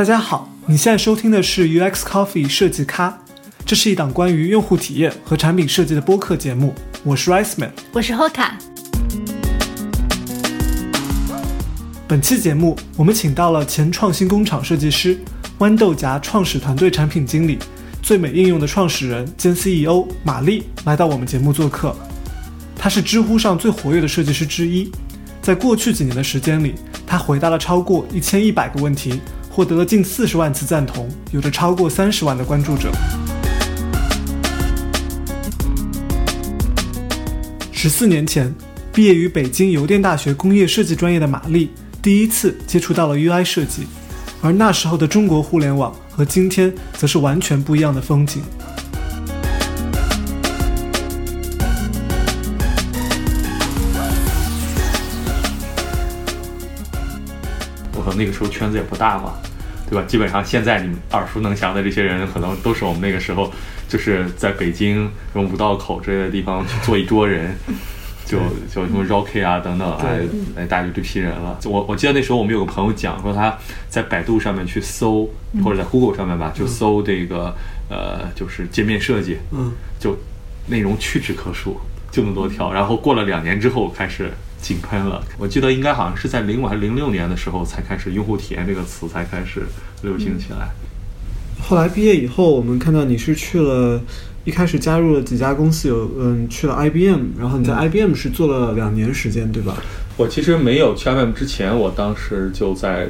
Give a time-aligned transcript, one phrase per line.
[0.00, 3.18] 大家好，你现在收听的是 UX Coffee 设计咖，
[3.66, 6.74] 这是一档关于用户体验和产品设计的播客节目。
[7.04, 8.52] 我是 Riceman，我是 Hoka。
[12.08, 15.18] 本期节目我们请到了前创新工厂设计师、
[15.58, 17.58] 豌豆荚创始团队产品经理、
[18.00, 21.94] 最美应用的创始人兼 CEO 玛丽来到我们节目做客。
[22.74, 24.90] 她是知乎上最活跃的设计师之一，
[25.42, 26.74] 在过去几年的时间里，
[27.06, 32.90] 她回答了超过一千一百个问题，获得了近四十万次赞同，有着超过三十万的关注者。
[37.72, 38.54] 十四年前，
[38.92, 41.70] 毕业于北京邮电大学工业设计专业的玛丽。
[42.00, 43.86] 第一次接触到了 UI 设计，
[44.40, 48.42] 而那时候的中国互联网和今天则是完全不一样的风景。
[58.20, 59.34] 那个时候圈子也不大嘛，
[59.88, 60.04] 对吧？
[60.06, 63.50] 基本上现在你们耳熟能详的这些人，可能都是我们那个时候
[63.88, 67.56] 就是在北京什么五道口这类的地方去坐一桌人。
[68.26, 68.38] 就
[68.72, 70.20] 就什么 Rocky 啊等等，哎
[70.54, 71.58] 哎，大概就这批人了。
[71.64, 75.28] 我我记得那时候我们有个朋友讲说，他在百度上面去搜，
[75.64, 77.52] 或者在 Google 上面吧，就搜这个
[77.88, 80.16] 呃，就是界面设计，嗯，就
[80.68, 81.80] 内容屈指可数，
[82.12, 82.72] 就那么多条。
[82.72, 84.30] 然后过了两年之后开始
[84.60, 85.24] 井喷了。
[85.38, 89.62] 我记得应该好像是在零五还是零六年的时候才开始用户体验这个词才开始
[90.02, 90.70] 流行起来。
[91.60, 94.00] 后来毕业以后，我们看到你是去了。
[94.42, 99.76] 一开始加入了几家公司，有嗯去了 IBM，然后你在 IBM 是做了两年时间，对吧？
[100.16, 103.06] 我其实没有去 IBM 之前，我当时就在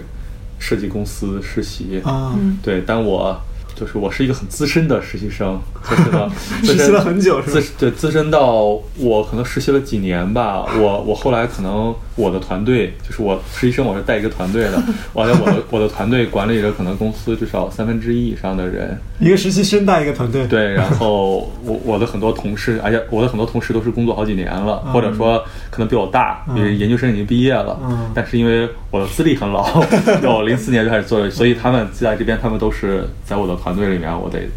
[0.59, 3.41] 设计公司实习啊，对，但我。
[3.81, 5.59] 就是我是一个很资深的实习生，
[6.63, 7.67] 实习了很久，是吧？
[7.79, 10.67] 对，资深到我可能实习了几年吧。
[10.79, 14.83] 我我后来可能我的团队，就是我实习生，我是带一个团队的。
[15.15, 18.99] 完了，我的我的团队管理着可能公司至少三分之一以上的人。
[19.19, 20.47] 一个实习生带一个团队。
[20.47, 27.81] 对，然后我我的很多同事，而且我的很多同事都是工作好几年了，或者说可能比我大，研究生已经毕业了。
[27.83, 28.11] 嗯。
[28.15, 29.83] 但是因为我的资历很老，
[30.23, 33.71] 我零四年就开始做，所以他们在这边，他们都是在我的团。
[33.71, 34.49] 团队里面，我得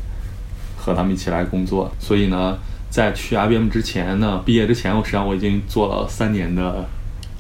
[0.76, 1.92] 和他们一起来工作。
[2.00, 2.58] 所以呢，
[2.90, 6.84] 在去 IBM 之前呢，毕业之前，我实际上我已经做了三年的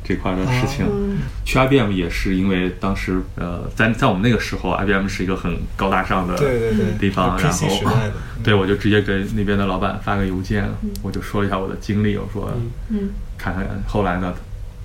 [0.03, 0.85] 这块的事情。
[1.45, 7.39] 去 IBM 也是因为当时，呃，在在我们那个时候，IBM 是一个很高大上的对对对地方。
[7.39, 7.67] 然后，
[8.43, 10.67] 对我就直接给那边的老板发个邮件，
[11.01, 12.51] 我就说一下我的经历，我说，
[12.89, 14.33] 嗯，看看后来呢，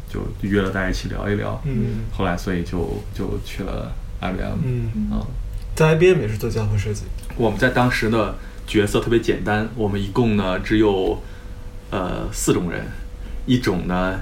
[0.09, 1.61] 就约了大家一起聊一聊。
[1.65, 4.59] 嗯，后来所以就就去了 IBM。
[4.65, 5.27] 嗯啊。
[5.75, 7.05] 在 IBM 也是做交互设计。
[7.37, 8.35] 我们在当时的
[8.67, 11.23] 角色特别简单，我们一共呢只有
[11.91, 12.85] 呃四种人，
[13.47, 14.19] 一种呢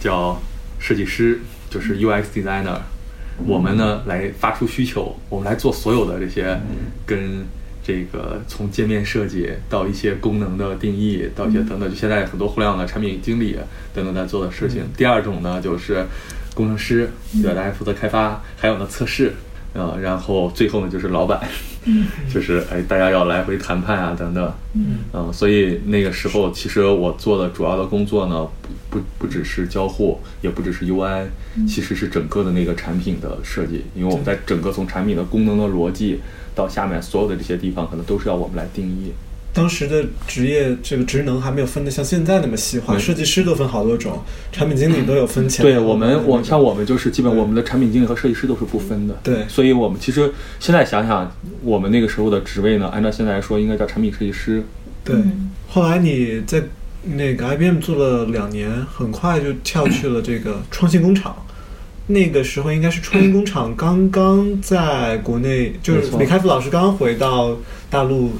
[0.00, 0.40] 叫
[0.78, 1.38] 设计师，
[1.68, 2.78] 就是 UX designer，
[3.46, 6.58] 我们呢来发出需求，我们来做所有的这些
[7.06, 7.46] 跟
[7.84, 13.56] 这个从界面设计到一些功能的定义，到一些等等，就现在很多互联网的产品经理
[13.94, 14.82] 等等在做的事情。
[14.96, 16.04] 第二种呢就是
[16.54, 17.10] 工程师，
[17.42, 19.34] 对，大家负责开发，还有呢测试。
[19.72, 21.40] 呃，然后最后呢，就是老板，
[22.32, 24.52] 就是哎，大家要来回谈判啊，等等，
[25.12, 28.46] 嗯，所以那个时候，其实我做的主要的工作呢，
[28.90, 31.26] 不不不只是交互，也不只是 UI，
[31.68, 36.20] 其实是整个的那个产品的设计，因为我们在整个从产品的功能的逻辑
[36.54, 39.12] 到下面所有的这些地方，可能都是要我们来定义。
[39.52, 44.22] 当时的职业这个职能还没有分的像现在那么细化，设计师都分好多种，
[44.52, 45.64] 产品经理都有分钱。
[45.64, 49.18] 对我们，我像我们就是基本我们的产品经理和设计师都是不分的。
[49.24, 51.28] 对，所以我们其实现在想想，
[51.64, 54.62] 我们那个时候的职位呢，按照现在来说应该叫产品设计师。
[55.04, 55.16] 对，
[55.68, 56.62] 后来你在
[57.02, 61.34] 那个 IBM 做了两年，很快就跳去了这个创新工厂。
[62.06, 67.56] 那个时候应该是创新工厂刚刚在国内，就是李开复老师刚回到
[67.90, 68.30] 大陆。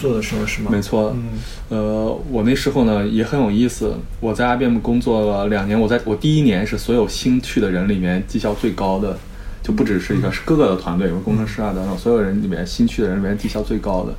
[0.00, 0.70] 做的时候是吗？
[0.72, 1.30] 没错，嗯，
[1.68, 3.94] 呃，我那时候呢也很有意思。
[4.18, 9.16] 我在 IBM 工作了两年，我在我第一年是所有新去的人里面绩效最高的，
[9.62, 14.12] 就不只是一个是各个的团队，有工程师啊等等，所有人里面新去的人里面绩效最高的。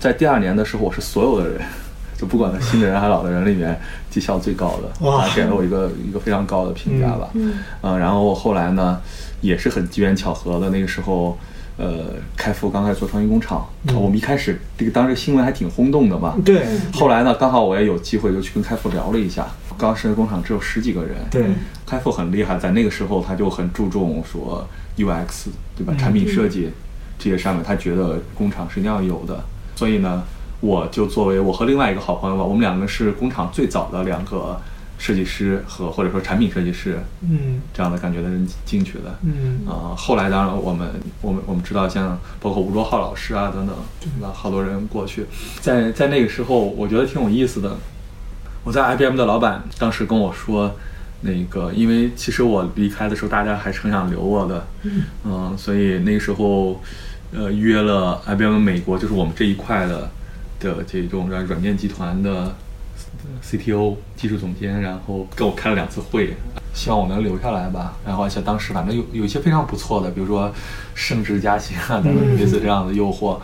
[0.00, 1.60] 在第二年的时候，我是所有的人，
[2.16, 3.78] 就不管是新的人还是老的人里面
[4.10, 7.28] 绩效最高的，哇，给了我一个一个非常高的评价吧。
[7.34, 9.00] 嗯，嗯，然后我后来呢
[9.40, 11.38] 也是很机缘巧合的，那个时候。
[11.78, 13.64] 呃，开复刚开始做创新工厂，
[13.94, 16.34] 我们一开始这个当时新闻还挺轰动的嘛。
[16.44, 16.66] 对。
[16.92, 19.46] 后来呢，刚好我也有机会就去跟开复聊了一下。
[19.78, 21.16] 刚设计工厂只有十几个人。
[21.30, 21.44] 对。
[21.86, 24.66] 开复很厉害，在那个时候他就很注重说
[24.96, 25.46] UX，
[25.76, 25.94] 对吧？
[25.96, 26.70] 产品设计
[27.16, 29.40] 这些上面，他觉得工厂是一定要有的。
[29.76, 30.24] 所以呢，
[30.58, 34.60] 我就作为我和另外一个好朋友吧，我们两个是工厂最早的两个
[34.98, 39.18] 设计师和或者说产品设计师嗯这样的感觉的人进去的。
[39.22, 40.88] 嗯啊、后来当然我们
[41.22, 44.32] 我们我们知道，像包括吴卓浩老师啊等等，对吧？
[44.34, 45.24] 好多人过去，
[45.60, 47.76] 在在那个时候，我觉得挺有意思的。
[48.64, 50.74] 我在 IBM 的老板当时跟我说，
[51.22, 54.66] 那个因为其实我离开的时候，大家还是很想留我的，
[55.24, 56.82] 嗯、所以那个时候，
[57.32, 60.10] 呃，约了 IBM 美国，就是我们这一块的
[60.60, 62.54] 的这种软软件集团的
[63.42, 66.34] CTO 技术总监，然后跟我开了两次会，
[66.74, 67.96] 希望我能留下来吧。
[68.06, 70.52] 然后而且当时反正有有一些非常不错的，比如说
[70.94, 73.38] 升职加薪啊等等类似这样的诱惑，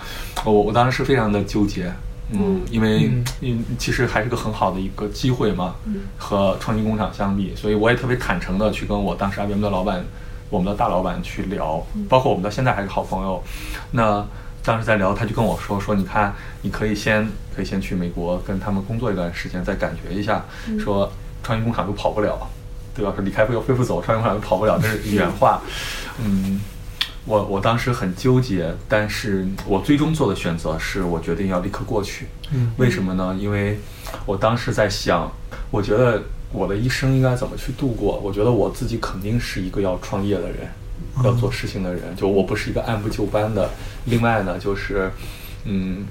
[0.45, 1.93] 我我当时是非常的纠结。
[2.33, 5.75] 嗯，因为嗯嗯，其实还是个很好的一个机会嘛，
[6.17, 10.03] 和创新工厂相比，所以我也特别坦诚的去跟我当时 IBM 的老板，
[10.49, 13.43] 我们的大老板去聊，包括我们到现在还是好朋友。
[13.91, 14.25] 那
[14.65, 20.45] 当时在聊，他就跟我说说，你看，你可以先可以先去美国跟他们工作一段时间，再感觉一下，
[20.81, 21.13] 说
[21.43, 22.49] 创新工厂都跑不了，
[22.95, 23.13] 对吧？
[23.15, 25.61] 说李开复又飞不走，创业工厂又跑不了，这是原话。
[26.19, 26.61] 嗯，
[27.27, 32.29] 我我当时很纠结，但是我最终做的选择是我决定要立刻过去。
[32.53, 33.37] 嗯为什么呢？
[33.39, 33.79] 因为
[34.25, 35.31] 我当时在想，
[35.71, 36.23] 我觉得
[36.53, 38.19] 我的一生应该怎么去度过？
[38.25, 40.69] 我觉得我自己肯定是一个要创业的人，
[41.25, 43.71] 要做事情的人，就我不是一个按部就班的。
[44.05, 45.11] 另外呢，就是，
[45.65, 46.07] 嗯。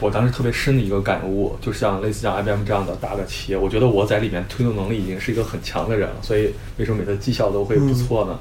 [0.00, 8.38] 我当时特别深的一个感悟，就像类似像 IBM 这样的大的企业，我觉得我在里面推动能力已经是一个很强的人了，所以为什么每次绩效都会不错呢？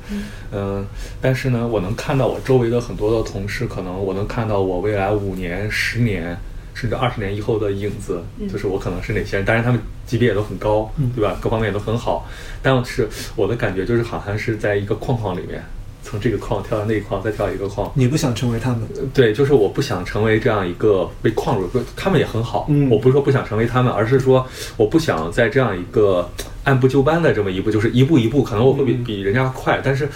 [0.51, 0.85] 嗯、
[1.19, 6.37] 但是呢，我能看到我周围的很多的同事，可能我能看到我未来五年、十年，
[6.75, 8.21] 甚至二十年以后的影子，
[8.51, 9.45] 就是我可能是哪些人。
[9.45, 11.35] 当然，他们级别也都很高，对吧？
[11.41, 12.27] 各方面也都很好，
[12.61, 15.63] 但是我的感觉就是好像是在一个框框里面，
[16.09, 17.91] 从这个框跳到那个框，再跳一个框。
[17.95, 18.79] 你不想成为他们，
[19.13, 22.89] 对，就是我不想成为这样一个被框住，不他们也很好，嗯。
[22.89, 26.29] 我不是说不想成为他们，而是说我不想在这样一个
[26.63, 29.03] 按部就班的这么一步，就是一步一步，可能我会比、嗯。
[29.03, 30.07] 比人家快，但是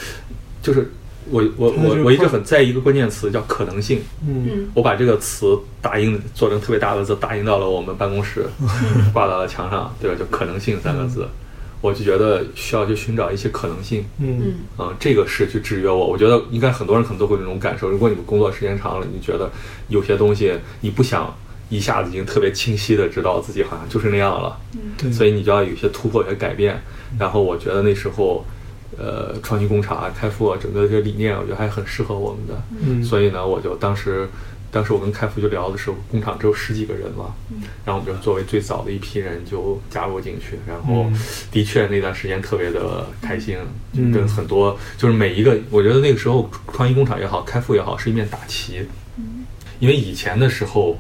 [0.64, 0.90] 就是
[1.30, 4.70] 我我我我一直很在意一个关键词叫可能性，嗯。
[4.74, 8.46] 我把这个词打印做成特别大的字，打印到了我们办公室，
[9.12, 10.16] 挂到了墙上，对吧？
[10.18, 11.28] 就可能性三个字，
[11.82, 16.08] 我就觉得需要去寻找一些可能性，嗯嗯，这个是去制约我。
[16.08, 17.90] 我觉得应该很多人可能都会有这种感受。
[17.90, 19.50] 如果你们工作时间长了，你觉得
[19.90, 21.36] 有些东西你不想
[21.70, 24.58] 一下子已经特别清晰的知道自己好像就是那样了，
[24.98, 26.80] 对，所以你就要有些突破、有些改变。
[27.18, 28.46] 然后我觉得那时候，
[28.98, 32.62] 呃，创新工厂啊、开复啊，整个这些理念，我觉得还很适合我们的。
[32.86, 34.30] 嗯所以呢，我就当时，
[34.72, 37.36] 当时我跟开复就聊的时候，工厂只有十几个人嘛，
[37.86, 41.20] 然后我们就作为最早的一批人就加入进去，然后嗯。
[41.52, 43.58] 的确那段时间特别的开心，
[44.14, 48.86] 跟很多就是每一个，我觉得那个时候创意工厂也好，开复也好，是一面大旗，
[49.80, 50.98] 因为以前的时候。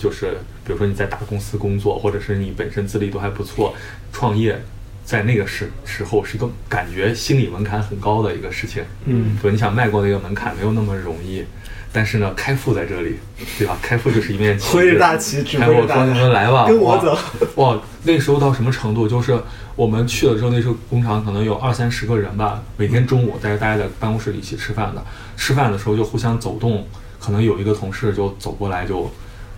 [0.00, 3.74] 就是比如说你在大公司工作，或者是你本身资历都还不错，
[4.12, 4.56] 创业
[5.04, 8.84] 在那个时时候是一个感觉心理门槛很高的一个事情。
[9.06, 9.36] 嗯。
[9.42, 11.44] 对，你想迈过那个门槛没有那么容易，
[11.92, 13.16] 但是呢，开复在这里，
[13.58, 13.76] 对吧？
[13.80, 17.18] 开复就是一面旗挥着大旗指挥着大家们来吧，哇跟我走。
[17.56, 19.08] 哇，那时候到什么程度？
[19.08, 19.38] 就是
[19.74, 25.02] 我们去了之后，那时候工厂可能有二三十个人吧，每天中午大家大家在办公室里一起吃饭的，
[25.36, 26.86] 吃饭的时候就互相走动，
[27.18, 29.10] 可能有一个同事就走过来就。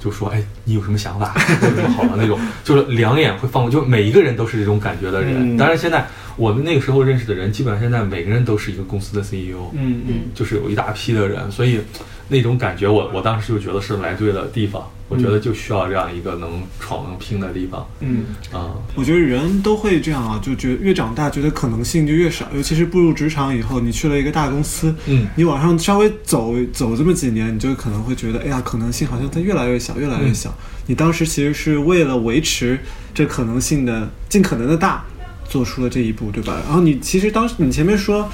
[0.02, 1.34] 就说，哎，你有什么想法？
[1.60, 5.54] 有什么好的那种， 就是两眼会放光，就每一个人都是这种感觉的人。
[5.54, 6.06] 嗯当然，现在
[6.36, 9.70] 我们那个时候认识的人，基本上现在每个人都是一个公司的 CEO。
[9.74, 11.82] 嗯嗯就是有一大批的人，所以
[12.30, 14.82] 那种感觉我，我当时就觉得是来对了地方。
[15.10, 22.46] 我觉得就需要这样一个能闯能拼的地方嗯，啊、我觉得人都会这样啊，就觉得越长大，觉得可能性就越少。
[22.54, 30.56] 尤其是步入职场以后，你去了一个大公司，嗯你往上稍微走走这么几年，你就可能会觉得，哎呀，可能性好像在越来越小，越来越小。
[30.86, 32.78] 你当时其实是为了维持
[33.12, 35.04] 这可能性的尽可能的大，
[35.48, 36.62] 做出了这一步，对吧？
[36.64, 38.30] 然后你其实当时你前面说。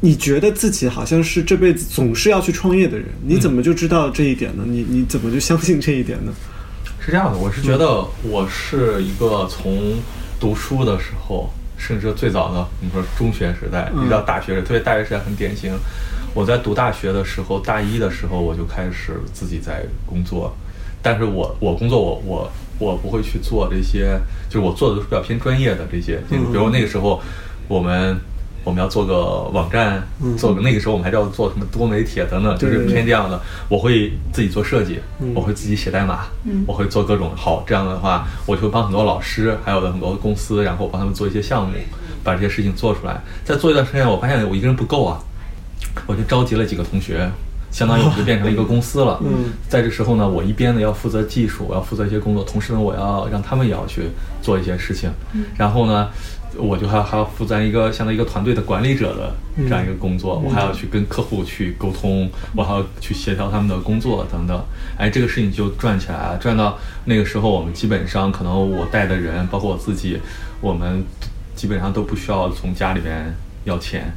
[0.00, 4.62] 你觉得自己好像是这辈子总是要去创业的人，你怎么就知道这一点呢？
[4.64, 6.32] 你你怎么就相信这一点呢？
[7.00, 9.96] 是这样的，我是觉得我是一个从
[10.38, 15.72] 读书的时候，甚至最早的，我们说中学时代，嗯一直到大学时，特别大学时代很典型。
[16.32, 20.56] 我在读大学的时候，大一的时候我就开始自己在工作，
[21.02, 24.16] 但是我我工作我我我不会去做这些，
[24.48, 27.20] 就是我做的都是比较偏专业的这些，嗯比如那个时候
[27.66, 28.16] 我们。
[28.68, 33.40] 我们要做个网站，嗯做个那个时候我们还叫做什么多媒体啊等等，就是偏这样的。
[33.70, 37.64] 我会自己做设计，嗯我会自己写代码，嗯我会做各种好。
[37.66, 41.72] 这样的话，我就会帮很多老师，还有很多公司，然后帮他们做一些项目，
[42.22, 43.18] 把这些事情做出来。
[43.42, 45.18] 再做一段时间，我发现我一个人不够啊，
[46.06, 47.26] 我就召集了几个同学，
[47.70, 49.18] 相当于我们就变成了一个公司了。
[49.22, 54.02] 嗯在这时候呢，我一边呢要负责技术，我要负责一些工作，同时呢，我要让他们也要去
[54.42, 55.10] 做一些事情。
[55.56, 56.08] 然后呢，
[56.56, 59.34] 我就还还要负责一个相当于一个团队的管理者的
[59.68, 64.60] 这样一个工作，我还要去跟客户去沟通，我还要去协调他们的工作等等。
[64.96, 70.18] 哎，这个事情就转起来了，转到那个时候，我们基本上可能我带的人，包括我自己，
[70.60, 71.04] 我们
[71.54, 74.12] 基本上都不需要从家里边要钱。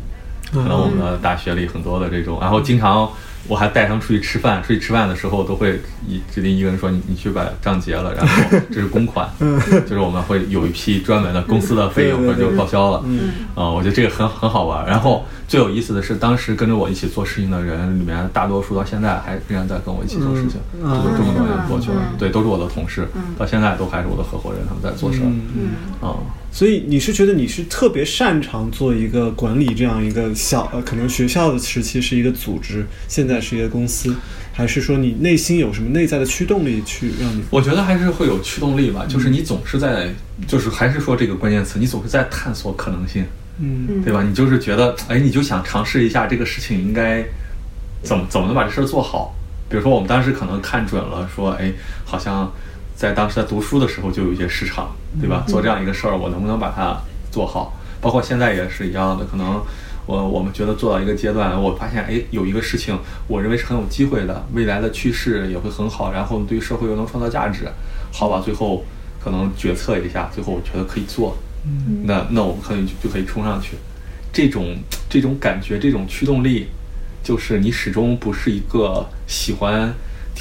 [0.52, 3.10] 可能我们的大学里很多的这种，然后经常
[3.48, 9.30] 我还带他们出去吃饭，出去吃饭的时候都会一指定一个人说你你去把账结了，然后这是公款，
[9.88, 13.04] 就是我们会有一批专门的公司的费用，或者就报销了。
[13.06, 14.86] 嗯，啊，我觉得这个很很好玩。
[14.86, 21.02] 然后最有意思的是，当时跟着我一起做事情的人里面，大多数到现在还仍然在跟我一起做事情，嗯。
[21.04, 21.98] 就是这么多年过去了。
[22.00, 23.08] 嗯，对，都是我的同事，
[23.38, 25.26] 到现在都还是我的合伙人，他们在做事儿。
[25.26, 25.72] 嗯。
[26.00, 26.16] 啊，
[26.52, 34.14] 所以你是觉得你是特别擅长做一个管理这样一个小呃，可能学校的时期是一个组织，现在是一个公司，
[34.52, 37.42] 还是说你内心有什么内在的驱动力去让你？
[37.50, 40.14] 我觉得还是会有驱动力吧，就是你总是在，
[40.46, 43.24] 就是还是说这个关键词，你总是在探索可能性，
[43.60, 44.22] 嗯对吧？
[44.22, 47.24] 你就是觉得，哎，你就想尝试一下这个事情应该
[48.04, 49.34] 怎么怎么能把这事儿做好。
[49.70, 51.72] 比如说，我们当时可能看准了，说，哎，
[52.04, 52.52] 好像
[53.02, 55.44] 在当时在读书的时候就有一些市场，对吧？
[55.48, 56.96] 做这样一个事儿，我能不能把它
[57.32, 57.74] 做好？
[58.00, 59.60] 包括现在也是一样的，可能
[60.06, 62.96] 我我们觉得做到一个阶段，我发现，哎，有一个事情，
[63.28, 67.68] 我认为是很有机会的，未来的趋势也会很好，然后对于社会又能创造价值，
[68.14, 68.40] 好吧？
[68.40, 68.86] 最后
[69.20, 73.78] 可能决策一下，最后我觉得可以做，嗯那那我们可以就就可以冲上去。
[74.32, 74.78] 这种
[75.10, 76.68] 这种感觉，这种驱动力，
[77.24, 79.92] 就是你始终不是一个喜欢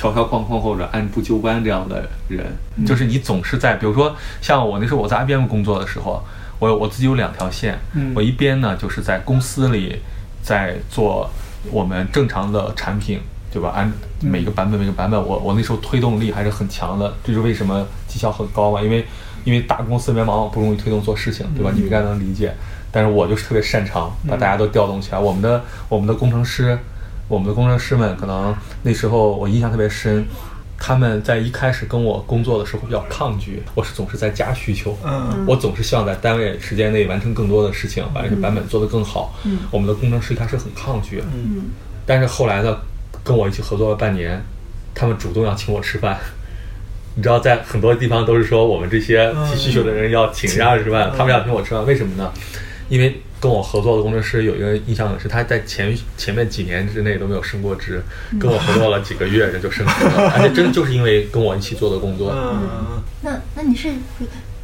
[0.00, 2.46] 条条框框或者按部就班这样的人，
[2.86, 6.24] 就是你总是在，比如说像我那时候我在 IBM 工作的时候，
[6.58, 10.00] 我我自己有两条线，嗯我一边呢就是在公司里
[10.42, 11.28] 在做
[11.70, 13.20] 我们正常的产品。
[13.52, 13.72] 对吧？
[13.74, 18.80] 按每个版本每个版本，我我那时候推动力还是很强的，这就是为什么绩效很高嘛。
[18.80, 19.04] 因为
[19.42, 21.72] 因为大公司里面往往不容易推动做事情，对吧？
[21.74, 22.54] 你们应该能理解。
[22.92, 25.18] 但是我就是特别擅长把大家都调动起来。
[25.18, 26.78] 我们的我们的工程师，
[27.30, 30.26] 我们的工程师们可能那时候我印象特别深，
[30.76, 39.32] 他们在一开始跟我工作的时候比较抗拒，我是总是在加需求，嗯我总是希望在单位时间内完成更多的事情，把这个版本做得更好。
[39.70, 41.70] 我们的工程师一开始很抗拒，嗯
[42.04, 42.76] 但是后来呢，
[43.22, 44.42] 跟我一起合作了半年，
[44.92, 46.18] 他们主动要请我吃饭。
[47.14, 52.32] 你知道，在很多地方都是说我们这些提需求的人要请人家吃饭，他们要请我吃饭，为什么呢？
[52.88, 58.02] 因为跟我合作的工程师有一个印象是，他在前前面几年之内都没有升过职，
[58.38, 62.30] 跟我合作了几个月，人就升职了，而且真的就是因为跟我一起做的工作。
[62.32, 63.92] 嗯那那你是，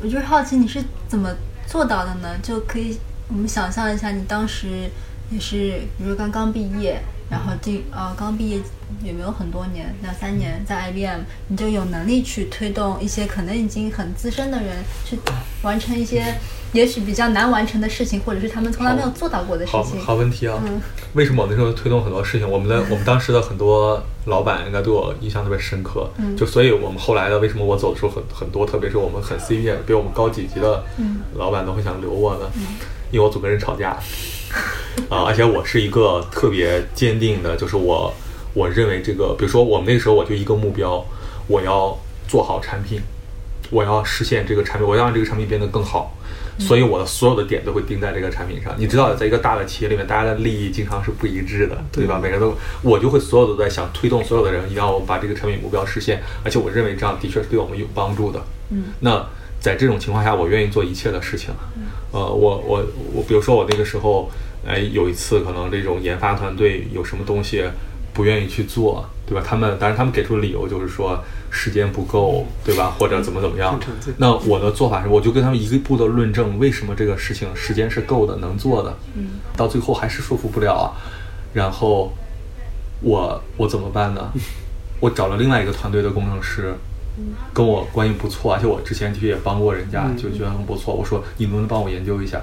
[0.01, 1.35] 我就是好奇你是怎么
[1.67, 2.37] 做到的呢？
[2.43, 2.97] 就可以
[3.29, 4.89] 我们想象一下，你当时
[5.31, 8.59] 也是，比如说刚刚毕业，然后这呃刚毕业
[9.03, 15.19] 也没有很多年，两三年，在 IBM，你就有能力去推动一些可能已经很资深的人去
[15.63, 16.23] 完成一些
[16.73, 20.01] 也许比较难完成的事情，或者是他们从来没有做到过的事好情。
[20.01, 20.59] 好问题啊！
[20.65, 20.81] 嗯
[21.15, 22.47] 为什么我那时候推动很多事情？
[22.49, 32.51] 我们的我们当时的很多老板应该对我印象特别深刻，嗯就所以我们后来的为什么我走的时候很很多，特别是我们很 senior 比我们高几级的嗯老板都会想留我呢，
[33.11, 33.97] 因为我总跟人吵架，
[35.09, 38.13] 啊，而且我是一个特别坚定的，就是我
[38.55, 41.05] 我认为这个，比如说我们那个时候我就一个目标，
[41.47, 41.97] 我要
[42.27, 43.01] 做好产品，
[43.71, 46.13] 我要实现这个产品，我要让这个产品变得更好。
[46.59, 48.75] 所以我的所有的点都会定在这个产品上。
[48.79, 52.19] 你知道，在一个大的企业里面，大家的利益经常是不一致的，对吧？
[52.19, 56.23] 每个人都，我就会所有的都在想推动所有的人，一定要把这个产品目标实现。
[56.43, 58.43] 而且我认为这样的确是对我们有帮助的。
[58.71, 59.23] 嗯那
[59.61, 61.51] 在这种情况下，我愿意做一切的事情。
[62.13, 62.83] 呃，我我
[63.13, 64.31] 我，比如说我那个时候，
[64.67, 67.65] 哎，有一次可能这种研发团队有什么东西
[68.13, 69.43] 不愿意去做，对吧？
[69.47, 72.95] 他们当然他们给出的理由就是说时间不够，对吧？
[72.99, 73.79] 或者怎么怎么样。
[74.17, 78.97] 那我的做法是，我就跟他们一个步的论证为什么这个事情时间是够的，能做的。
[79.15, 80.93] 嗯到最后还是说服不了啊。
[81.53, 82.13] 然后
[83.03, 84.33] 我我怎么办呢？
[84.99, 86.75] 我找了另外一个团队的工程师，
[87.53, 90.95] 跟我关系不错，而且我之前其实也帮过人家，嗯就觉得很不错。
[90.95, 92.41] 我说你能不能帮我研究一下？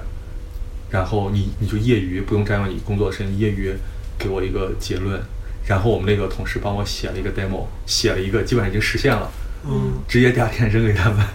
[0.94, 3.74] 然后你你就业余不用占用你工作的时间，业余
[4.16, 5.20] 给我一个结论。
[5.66, 9.28] 然后我们那个同事帮我写了一个 demo，写了一个基本上已经实现了，
[9.66, 11.26] 嗯直接第二天扔给他们，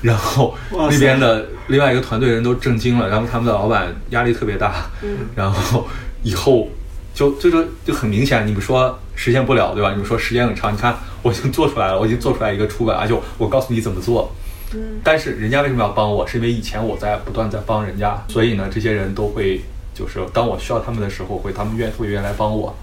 [0.00, 4.88] 然后那边的另外一个团队人都震惊了，然后他们的老板压力特别大，
[5.36, 5.86] 然后
[6.22, 6.70] 以后
[7.12, 9.90] 就就说就很明显，你们说实现不了，对吧？
[9.90, 14.32] 你们说时间很长，你看我已经做出来了，我已经做出来一个出版，而且我我告诉你怎么做，
[14.74, 16.26] 嗯但是人家为什么要帮我？
[16.26, 19.60] 是因为以前我在不断在帮人家，所以呢，这些人都会
[19.94, 22.74] 就是当我需要他们的时候，会他们愿会愿意来帮我。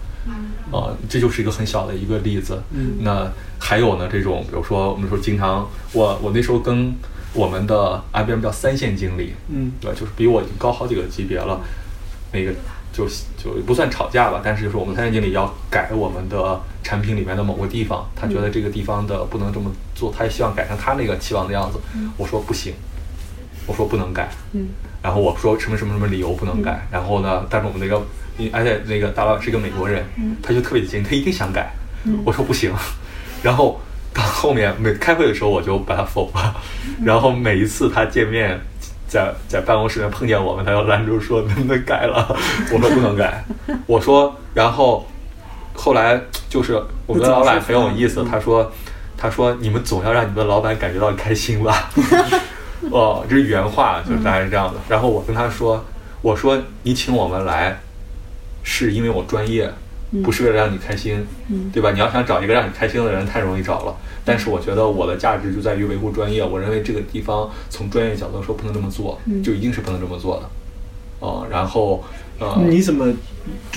[0.71, 2.61] 啊、这就是一个很小的一个例子。
[2.71, 3.27] 嗯那
[3.59, 6.93] 还有呢，这种比如说我们说经常，我我那时候跟
[7.33, 9.97] 我们的 IBM 叫三线经理，嗯对吧？
[9.99, 11.59] 就是比我已经高好几个级别了，
[12.31, 12.53] 那个
[12.93, 21.79] 就就不算吵架吧，但是就是我们三线经理要改我们的产品里面的某个地方，他觉得这个地方的不能这么做，他也希望改成他那个期望的样子。
[22.17, 22.73] 我说不行，
[23.65, 24.67] 我说不能改，嗯。
[25.01, 28.05] 然后我说什么什么什么理由不能改，然后呢，但是我们那个，
[28.37, 30.05] 因而且那个大老板是一个美国人，
[30.43, 31.71] 他就特别急，他一定想改，
[32.23, 32.71] 我说不行，
[33.41, 33.79] 然后
[34.13, 36.55] 到后面每开会的时候我就把他否了，
[37.03, 38.59] 然后每一次他见面。
[39.11, 42.33] 在在办公室里面碰见我们，他要拦住说能不能改了，
[42.71, 43.43] 我说不能改，
[43.85, 45.05] 我说，然后
[45.81, 48.71] 后来就是我们的老板很有意思，他说
[49.17, 51.89] 他说你们总要让你们的老板感觉到开心吧，
[52.91, 54.79] 哦，这是原话，就是大概是这样的。
[54.87, 55.83] 然后我跟他说，
[56.21, 57.79] 我说你请我们来，
[58.61, 59.73] 是因为我专业，
[60.23, 61.25] 不是为了让你开心，
[61.73, 61.89] 对吧？
[61.91, 63.95] 你要想找一个让你开心的人，太容易找了。
[64.23, 66.45] 但是我觉得我的价值就在于维护专业。
[66.45, 70.47] 我认为这个地方从专业角度说不能这么做，就一定是不能这么做的。
[71.21, 72.03] 哦、然后
[72.39, 73.13] 呃，你怎么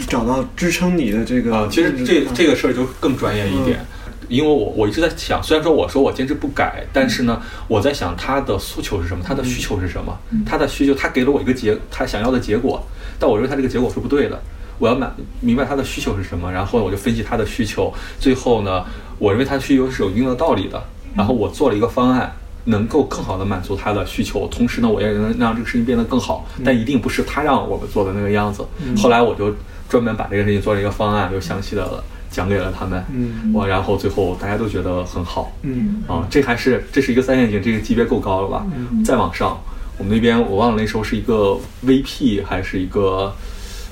[0.09, 1.55] 找到支撑你的这个？
[1.55, 3.85] 啊，其实这这个事儿就更专业一点，
[4.29, 12.83] 因为我我一直在想，虽然说我说我坚持不改，但是呢，我在想他的诉求是什么，他的需求是什么，他的需求，他给了我一个结他想要的结果，
[13.19, 14.43] 但我认为他这个结果是不对的，
[14.79, 18.83] 我要满明白他的需求是什么，然后我就分析他的需求，最后呢，
[19.19, 20.83] 我认为他的需求是有一定的道理的，
[21.15, 22.35] 然后我做了一个方案。
[22.65, 28.65] 能够更好的满足他的需求，同时呢，我也能让这个事情变得更好，但一定不是他让我们做的那个样子。
[28.97, 29.55] 后来我就
[29.89, 33.53] 专门把这个事情做了一个方案，又详细的讲给了他们，嗯。
[33.53, 36.03] 我然后最后大家都觉得很好，嗯。
[36.07, 38.67] 啊，这还是这是一个三线景，这个级别够高了吧？
[39.05, 39.61] 再往上，
[39.99, 43.33] 我们那边我忘了那时候是一个 VP 还是一个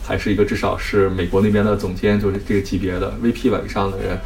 [0.03, 4.19] 还是一个至少是美国那边的总监，就是这个级别的 VP 吧以上的人，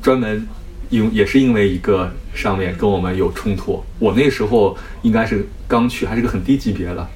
[0.00, 0.46] 专门
[0.90, 7.08] 因也是因为一个上面跟我们有冲突，我那时候应该是刚去，还是个很低级别的。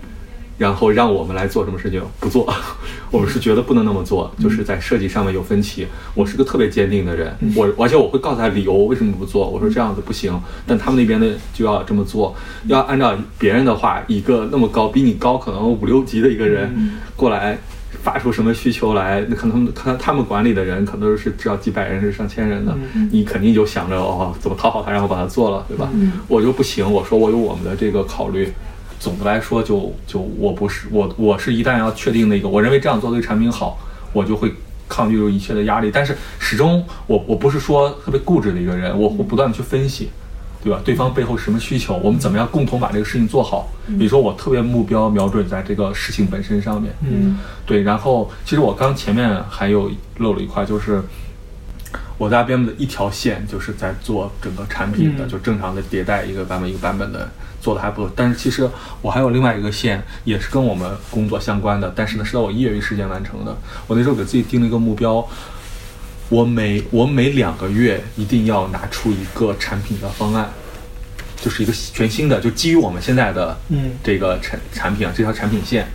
[0.57, 2.46] 然后让我们来做什么事情，不做，
[3.11, 5.85] 我们是觉得不能那么做，就是在设计上面有分歧。
[6.14, 9.51] 我是个特别坚定的人，我而且我会告诉他理由为什么不做。
[9.51, 12.37] 我说这样子不行，但他们那边的就要这么做，
[12.68, 16.72] 要按照别人的话，一个那么高比你高可能五六级的一个人
[17.16, 17.59] 过来
[18.05, 22.77] 发出什么需求来，那可能他他们管理的人可能都是至少几百人是上千人的，
[23.11, 25.88] 你肯定就想着哦怎么讨好他，然后把他做了，对吧？
[26.29, 28.53] 我就不行，我说我有我们的这个考虑。
[29.01, 33.79] 总的来说就，就我不是我，我是一旦要确定那个，我认为这样做对产品好，
[34.14, 34.51] 我就会
[34.88, 35.90] 抗拒住一切的压力。
[35.93, 40.09] 但是始终我我不是说特别固执的一个人，我会不断的去分析，
[40.64, 40.81] 对吧？
[40.83, 43.68] 对方背后是什么需求，我们怎么样共同把这个事情做好。
[43.87, 47.83] 比如说我特别目标瞄准在这个事情本身上面，嗯对。
[47.83, 51.03] 然后其实我刚前面还有漏了一块，就是
[52.16, 57.29] 我在 IBM 的一条线就是在做整个产品的，嗯就正常的迭代一个版本一个版本的
[57.61, 58.11] 做的还不错。
[58.16, 58.66] 但是其实
[59.03, 63.55] 我还有另外一个线，也是跟我们工作相关的，但是呢是在我业余时间完成的。
[63.87, 65.27] 我那时候给自己定了一个目标，
[66.28, 70.50] 我每我每两个月一定要拿出一个产品的方案，
[71.37, 75.87] 就是一个全新的，就基于我们现在的嗯这个产产品啊，这条产品线，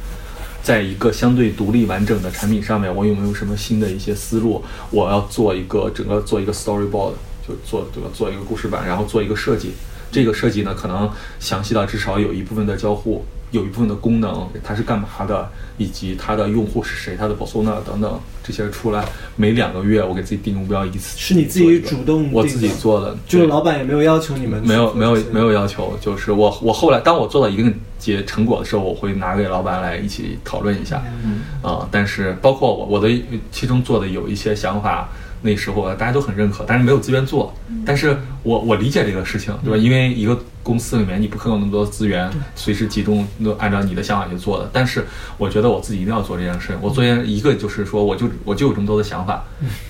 [0.62, 4.64] 在一个相对独立完整的产品上面，我有没有什么新的一些思路？
[4.92, 7.14] 我要做一个整个做一个 storyboard，
[7.48, 9.74] 就做这个做一个故事板，然后做一个设计。
[10.12, 19.06] 这个设计呢，可能详细到至少有一部分的交互，有一部分的功能，它是干嘛的，以及它的用户是谁，它的 persona 等等这些出来。
[19.36, 33.10] 每两个月我给自己定目标一次，是你自己主动我自己做的，就是老板也没有要求你们没有没有没有要求，就是我我后来当我做到一定结成果的时候，我会拿给老板来一起讨论一下，嗯啊、但是包括我我的
[33.52, 35.10] 其中做的有一些想法，
[35.42, 37.54] 那时候大家都很认可，但是没有资源做，
[37.86, 39.78] 但是我我理解这个事情，对吧？
[39.78, 45.06] 因为一个公司里面你不可能有那么多资源，随时集中都按照你的想法去做的，但是
[45.38, 49.46] 我觉得我自己一定要做这件事，我做件一个就是说我就我就有这么多的想法，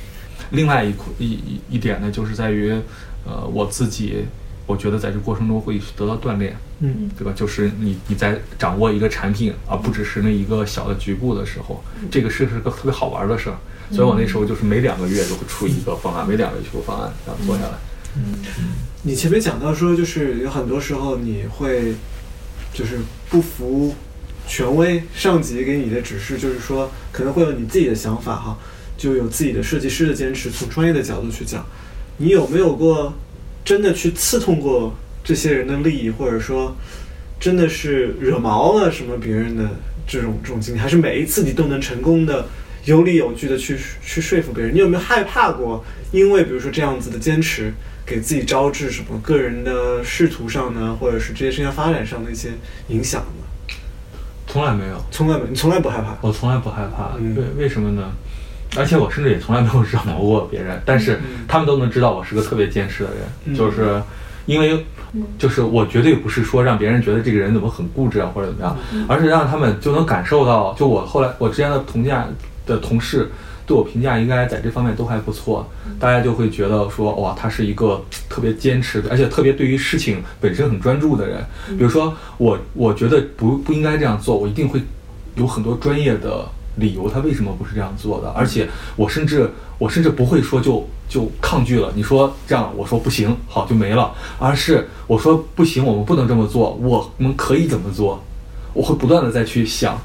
[0.51, 2.71] 另外一一一一点呢，就是在于，
[3.25, 4.25] 呃，我自己，
[4.65, 7.31] 我觉得在这过程中会得到锻炼，嗯对吧？
[7.35, 13.57] 就是你你在掌握一个产品，而不只是那一个小的局部的时候，这个是是个特别好玩的事儿。
[13.91, 17.77] 所以我那时候就是每两个月就会出一个方案，每两个月出个方案，然后做下来。
[18.15, 18.35] 嗯
[19.03, 21.93] 你前面讲到说，就是有很多时候你会
[22.73, 22.99] 就是
[23.29, 23.95] 不服
[24.45, 28.57] 权威上级给你的指示，就是说可能会有你自己的想法哈，
[28.97, 30.49] 就有自己的设计师的坚持。
[30.51, 31.65] 从专业的角度去讲，
[32.17, 33.13] 你有没有过
[33.63, 36.75] 真的去刺痛过这些人的利益，或者说
[37.39, 39.69] 真的是惹毛了什么别人的
[40.05, 40.77] 这种这种经历？
[40.77, 42.47] 还是每一次你都能成功的
[42.89, 44.73] 有理有据的去去说服别人。
[44.73, 45.85] 你有没有害怕过？
[46.11, 47.71] 因为比如说这样子的坚持，
[48.03, 52.49] 给自己招致什么个人的仕途上呢，或者是职业生涯发展上的一些
[52.87, 53.75] 影响呢？
[54.47, 56.17] 从来没有，从来没，你从来不害怕。
[56.21, 57.11] 我从来不害怕。
[57.19, 58.11] 嗯为为什么呢？
[58.75, 64.01] 而且我甚至也从来没有惹毛过别人，但是他们都能知道我是个特别坚持的人，嗯就是
[64.47, 64.83] 因为
[65.37, 68.75] 就是我绝对不是说让别人觉得这个人怎么很固执啊或者怎么样，
[69.07, 72.27] 而是让他们就能感受到，就我后来我之前的同价
[72.69, 73.29] 的同事
[73.65, 81.43] 对我评价应该在这方面都还不错，大家就会觉得说哇，他是一个特别坚持的，而且特别对于事情本身很专注的人。
[81.77, 84.81] 比如说我我觉得不不应该这样做，我一定会
[85.35, 88.29] 有很多专业的理由，他为什么不是这样做的？
[88.29, 91.91] 而且我甚至我甚至不会说就就抗拒了。
[91.95, 98.23] 你说这样，我说不行，好就没了，而是我说不行，我们不能这么做，我们可以怎么做？
[98.73, 99.99] 我会不断的再去想，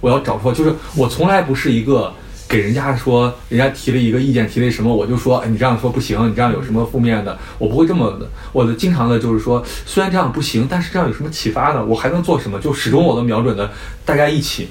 [0.00, 2.12] 我要找出，就是我从来不是一个。
[2.50, 7.38] 给人家说，人家提了一个意见，提了什么，我就说，哎，你这样说不行，你这样有什么负面的？
[7.58, 8.26] 我不会这么的。
[8.54, 11.84] 我的经常的就是说，虽然这样不行，但是这样有什么启发呢？
[11.84, 12.58] 我还能做什么？
[12.58, 13.70] 就始终我都瞄准的，
[14.02, 14.68] 大家一起，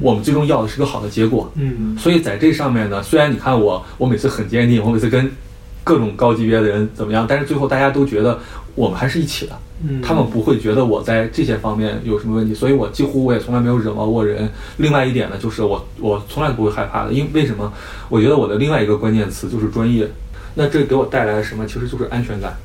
[0.00, 1.50] 我们最终要的是个好的结果。
[1.56, 5.28] 嗯所以在这上面呢，虽然你看我，我每次很坚定，我每次跟
[5.86, 8.36] 各种高级别的人怎么样，但是最后大家都觉得
[8.74, 9.56] 我们还是一起的。
[9.86, 14.50] 嗯，他们不会觉得我在这些方面有什么问题，所以我几乎我也从来没有惹毛过人。
[14.78, 17.72] 另外一点呢，就是我我从来不会害怕的，因为为什么？
[18.08, 20.08] 我觉得我的另外一个关键词就是专业。
[20.56, 21.64] 那这给我带来了什么？
[21.66, 22.56] 其实就是安全感。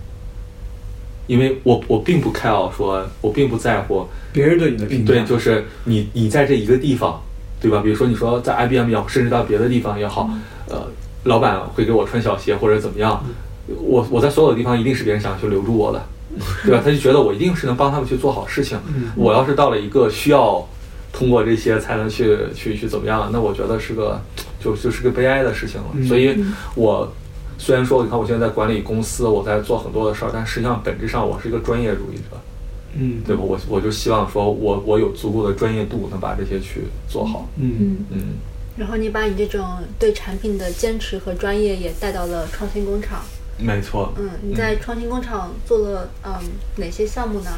[1.27, 7.21] 因为我我并不 care 说，我并不在乎，别人对你的评价，对，就是你你在这一个地方，
[7.61, 7.81] 对吧？
[7.83, 10.29] 比如说你说在 IBM 也好，甚至到别的地方也好，
[10.67, 10.87] 呃，
[11.23, 13.23] 老板会给我穿小鞋或者怎么样，
[13.67, 16.01] 我我在所有的地方一定是别人想去留住我的，
[16.65, 16.81] 对吧？
[16.83, 18.77] 他就觉得我一定是能帮他们去做好事情。
[18.95, 20.67] 嗯我要是到了一个需要
[21.13, 24.21] 通过这些才能去去去怎么样，那我觉得是个
[24.59, 25.87] 就就是个悲哀的事情了。
[25.93, 26.35] 嗯所以
[26.75, 27.11] 我。
[27.63, 32.35] 虽然说，你看我现在在管理公司，我在做很多的事儿，但实际上本质上我是一个专业主义者。
[32.95, 33.43] 嗯对吧？
[33.45, 37.47] 我我就希望说我我有足够的专业度，能把这些去做好。
[37.57, 38.19] 嗯嗯，嗯，
[38.77, 39.65] 然后你把你这种
[39.99, 43.21] 对产品的坚持和专业也带到了创新工厂。
[43.57, 44.13] 没错。
[44.17, 46.33] 嗯，你在创新工厂做了嗯
[46.77, 47.51] 哪些项目呢？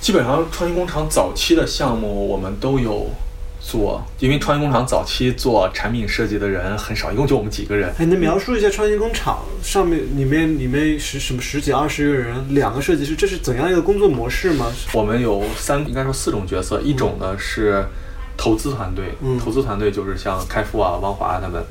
[0.00, 3.10] 基本上创新工厂早期的项目我们都有
[3.60, 7.88] 做，因为创新工厂早期做产品设计的人很少，一共就我们几个人。
[7.98, 14.70] 哎，你能描述一下创新工厂上面里面里面十什么十几二十个人，两个设计师，这是怎样一个工作模式吗？
[14.92, 17.84] 我们有三，应该说四种角色，一种呢是
[18.36, 21.64] 投资团队，嗯投资团队就是像开复啊、汪华他们，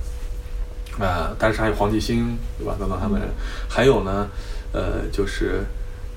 [1.00, 2.76] 呃，但是还有黄继兴，对吧？
[2.80, 3.22] 等等他们，
[3.70, 4.28] 还有呢，
[4.72, 5.64] 呃，就是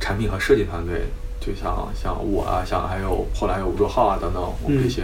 [0.00, 1.06] 产品和设计团队，
[1.40, 5.02] 就像像我啊，像还有后来有吴卓浩啊等等，我们这些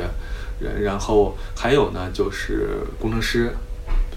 [0.60, 3.54] 人，然后还有呢就是工程师，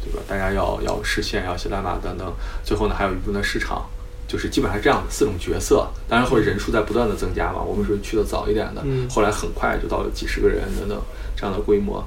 [0.04, 0.20] 对吧？
[0.28, 2.32] 大家要要实现，要写代码等等，
[2.64, 3.86] 最后呢还有一部分的市场。
[4.28, 7.62] 就是基本上这样的四种角色，当然会人数在不断的增加嘛。
[7.62, 11.00] 我们属于去的早一点的，嗯后来很快就到了几十个人等等
[11.36, 12.04] 这样的规模。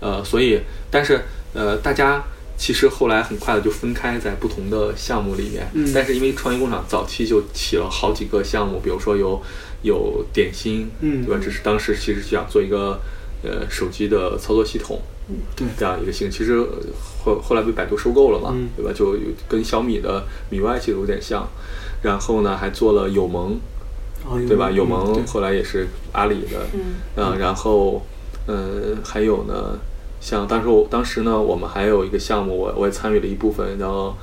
[0.00, 0.60] 呃，所以
[0.90, 1.20] 但是
[1.52, 2.22] 呃，大家
[2.56, 5.68] 其实后来很快的就分开在不同的项目里面。
[5.74, 9.42] 嗯但是因为创业工厂早期就起了好几个项目，比如说有
[9.82, 11.40] 有点心，嗯对吧？
[11.42, 13.00] 这是当时其实想做一个
[13.42, 15.00] 呃手机的操作系统，
[15.56, 16.66] 对这样一个性，其实呃
[17.24, 18.92] 后后来被百度收购了嘛，嗯对吧？
[18.92, 19.16] 就
[19.48, 21.46] 跟小米的米 UI 其实有点像。
[22.02, 23.58] 然后呢，还做了友盟，
[24.24, 24.70] 哦对吧？
[24.70, 26.80] 友嗯盟对后来也是阿里的，嗯
[27.16, 28.00] 嗯，然后，
[28.46, 29.78] 呃，还有呢，
[30.18, 34.14] 像当时我当时呢，我们还有一个项目，我我也参与了一部分，然后，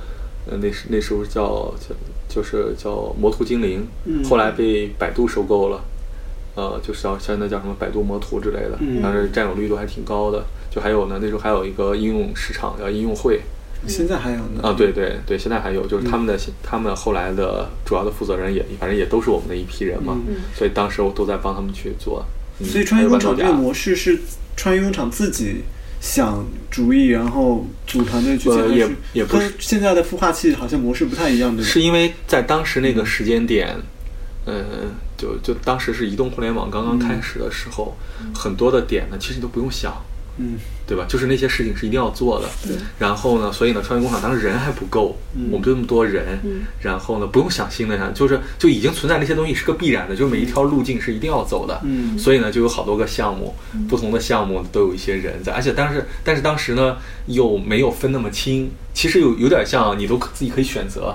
[0.50, 1.94] 呃，那时那时候叫叫
[2.28, 5.80] 就是叫魔图精灵，嗯后来被百度收购了，
[6.56, 10.44] 呃，就是叫现在叫什么百度魔图之类的，嗯当时占有率都还挺高的。
[10.70, 13.40] 就还有呢，那时候还有一个应用市场叫应用会，
[13.86, 14.60] 现在还有呢？
[14.62, 20.36] 啊，对对对，现在还有，就是他们的、嗯他们后来的主要的负责人也反正也都是我们的一批人嘛，嗯。
[20.54, 22.24] 所以当时我都在帮他们去做。
[22.60, 24.18] 嗯所以创业工厂模式是
[24.56, 25.62] 创业工厂自己
[26.00, 29.52] 想主意，然后组团队去呃也也不是。
[29.60, 31.70] 现在的孵化器好像模式不太一样，对吧？
[31.70, 33.76] 是因为在当时那个时间点，
[34.46, 34.64] 嗯、
[35.16, 37.96] 就就当时是移动互联网刚刚开始的时候，
[38.34, 39.94] 很多的点呢，其实你都不用想，
[40.38, 41.04] 嗯对吧？
[41.06, 42.48] 就是那些事情是一定要做的。
[42.66, 51.78] 对然后呢，所以呢，创业工厂当时人还不够，嗯我们就那么多人，嗯然后呢，不用想新的呀，就是就已经存在那些东西是个必然的，就是每一条路径是一定要走的。
[51.84, 53.54] 嗯所以呢，就有好多个项目，
[53.86, 56.96] 不同的项目都有一些人在，而且当时，但是当时呢，
[57.26, 61.14] 又没有分那么清，其实有有点像你都可自己可以选择，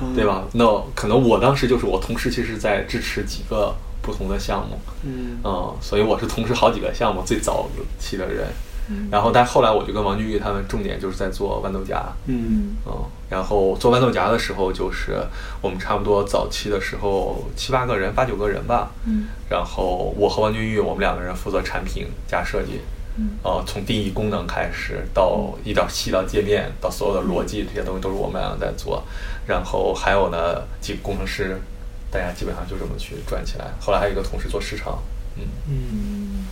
[0.00, 0.24] 嗯对？
[0.24, 0.44] 吧？
[0.52, 5.38] 那可能我当时就是我同时其实在支持几个不同的项目，嗯。
[5.42, 8.46] 嗯，所以我是同时好几个项目最早期的人，
[9.10, 12.76] 然后，但后来我就跟王俊玉他们重点就是在做豌豆荚，嗯。
[12.84, 12.92] 嗯，
[13.30, 15.16] 然后做豌豆荚的时候，就是
[15.62, 22.80] 我们差不多早期的时候七八个人、八九个人吧，嗯，然后我和王俊玉我们两个人负责产品加设计，
[23.16, 29.02] 嗯，呃，从定义功能开始到一点细到界面到所有的逻辑这些东西都是我们两个在做，
[29.46, 31.58] 然后还有呢几个工程师，
[32.12, 33.72] 大家基本上就这么去转起来。
[33.80, 35.02] 后来还有一个同事做市场，
[35.36, 36.44] 嗯，嗯，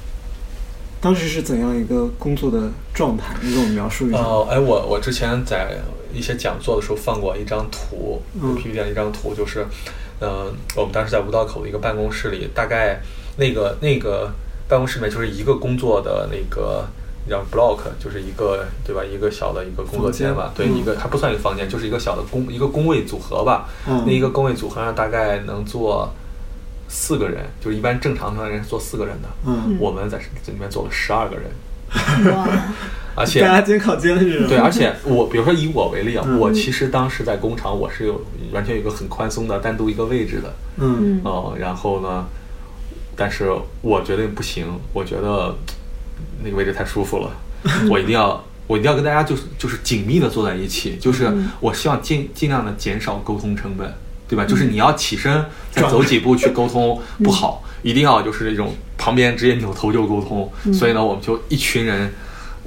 [1.00, 3.36] 当时是怎样一个工作的状态？
[3.42, 4.18] 你给我们描述一下。
[4.18, 5.76] 呃，哎，我我之前在
[6.12, 9.66] 一些讲座的时候放过一张图，嗯 PPT 上一张图，就是，
[10.18, 13.00] 呃，我们当时在五道口的一个办公室里，大概
[13.36, 14.32] 那个那个
[14.66, 16.88] 办公室里面就是一个工作的那个
[17.28, 19.02] 叫 block，就是一个对吧？
[19.04, 20.78] 一个小的一个工作间吧，对，嗯。
[20.78, 23.68] 一个还不算一个房间，就是一个小的工一个工位组合吧。
[23.86, 24.04] 嗯。
[24.06, 26.12] 那一个工位组合上大概能坐
[26.88, 32.48] 四个人，就是一般正常的人是坐四个人的，嗯，我们在这里面坐了十二个人，哇，
[33.14, 34.48] 而且大家肩靠肩是？
[34.48, 36.40] 对，而且我比如说以我为例啊，嗯。
[36.40, 38.20] 我其实当时在工厂我是有
[38.52, 41.20] 完全有一个很宽松的单独一个位置的，嗯。
[41.20, 41.20] 嗯。
[41.22, 42.24] 哦、然后呢，
[43.14, 43.52] 但是
[43.82, 45.54] 我觉得不行，我觉得
[46.44, 47.30] 那个位置太舒服了，
[47.90, 48.44] 我一定要。
[48.66, 53.92] 我一定要跟大家就是就是紧密的坐在一起，就是我希望尽尽量的减少沟通成本，
[54.28, 54.44] 对吧？
[54.44, 60.48] 就是你要起身再走几步去沟通不好，一定要就是那种旁边直接扭头就沟通。
[60.72, 62.12] 所以呢，我们就一群人，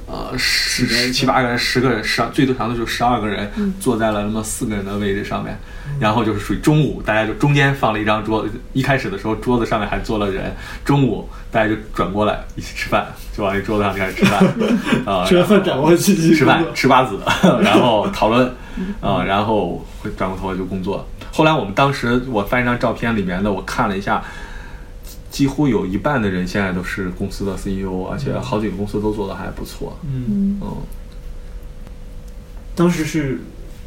[0.05, 5.57] 呃，十十七八个人、十个人、十二最多长的就十二个人，坐在了那么四个人的位置上面。
[5.99, 14.43] 然后就是属于中午，大家就中间放了一张桌子，一开始的时候桌子上面还坐了人，中午大家就转过来一起吃饭，就往那桌子上开始吃饭，
[15.05, 17.19] 啊、吃完饭转过去吃饭吃瓜子，
[17.61, 18.47] 然后讨论，
[19.01, 21.07] 啊、然后会转过头就工作。
[21.31, 24.23] 后来我们当时我翻一张照片里面的，我看了一下，
[25.33, 29.97] 几乎有一半的人现在都是公司的 CEO，而且好几个公司都做的还不错。
[30.03, 30.77] 嗯，嗯，
[32.75, 33.39] 当时是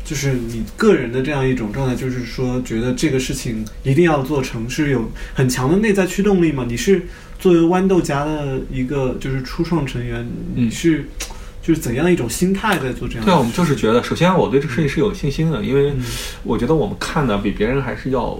[0.04, 6.66] 就是你个人的这样一种状态，就是说觉得这个事情一定要做成，是有很强的内在驱动力嘛？
[6.68, 7.06] 你是
[7.38, 11.09] 作为豌豆荚的一个就是初创成员，你是
[11.62, 13.26] 就是怎样一种心态在做这样的？
[13.26, 16.02] 对啊，我们就是觉得，首先我对这个事情是有信心的，因为嗯。
[16.42, 18.37] 我觉得我们看的比别人还是要，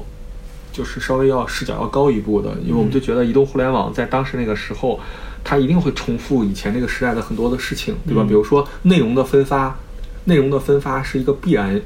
[0.77, 5.01] 就是稍微要视角要高一步的，因为我们就觉得移动互联网在当时那个时候，
[5.43, 8.23] 它一定会重复以前那个时代的很多的事情，对吧？
[8.23, 9.75] 嗯比如说内容的分发，
[10.25, 11.81] 内容的分发是一个必然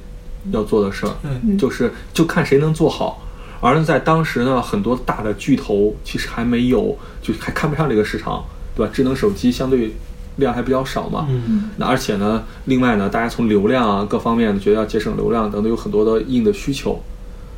[0.50, 3.22] 要做的事儿，嗯就是就看谁能做好。
[3.60, 8.90] 而在当时呢，很多大的巨头其实还没有，就还看不上这个市场，对吧？
[8.92, 9.94] 智能手机相对
[10.36, 17.00] 量还比较少嘛，嗯那而且呢，另外呢，大家从流量啊各方面觉得要节省流量等等，有很多的硬的需求。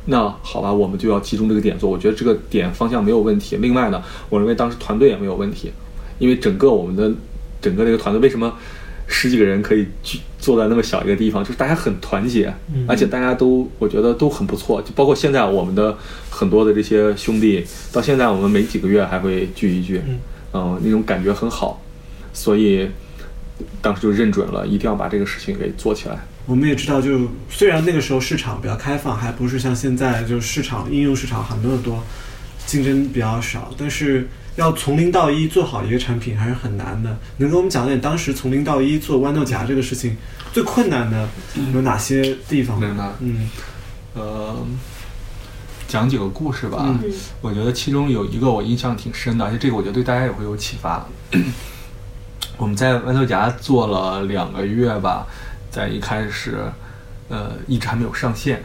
[0.05, 1.89] 那好吧，我们就要集中这个点做。
[1.89, 3.55] 我觉得这个点方向没有问题。
[3.57, 5.71] 另外呢，我认为当时团队也没有问题，
[6.19, 7.11] 因为整个我们的
[7.61, 8.53] 整个这个团队为什么
[9.07, 14.81] 十几个人可以聚坐在那么小一个地方，就是大家很团结，嗯而且大家都我觉得都很不错。
[14.81, 15.97] 就包括现在我们的
[16.29, 20.19] 很多的这些兄弟，到现在我们每几个月还会聚一聚，嗯
[20.53, 21.81] 嗯，那种感觉很好。
[22.33, 22.89] 所以
[23.81, 26.25] 当时就认准了，一定要把这个事情给做起来。
[26.45, 32.03] 我们也知道，就虽然那个时候市场比较开放，还不是像现在就市场应用市场很多很多，
[32.65, 37.17] 竞争比较少，但是要从零到一做好一个产品还是很难的。
[37.37, 40.17] 能给我们讲点当时从零到一做豌豆荚这个事情
[40.51, 41.27] 最困难的
[41.73, 43.13] 有哪些地方明白吗？
[43.21, 43.49] 嗯
[44.13, 44.55] 呃，
[45.87, 46.85] 讲几个故事吧。
[46.85, 51.05] 嗯我觉得其中有一个我印象挺深的，而且这个我觉得对大家也会有启发。
[52.57, 55.25] 我们在豌豆荚做了两个月吧，
[55.73, 56.59] 在一开始，
[57.29, 58.63] 呃，一直还没有上线。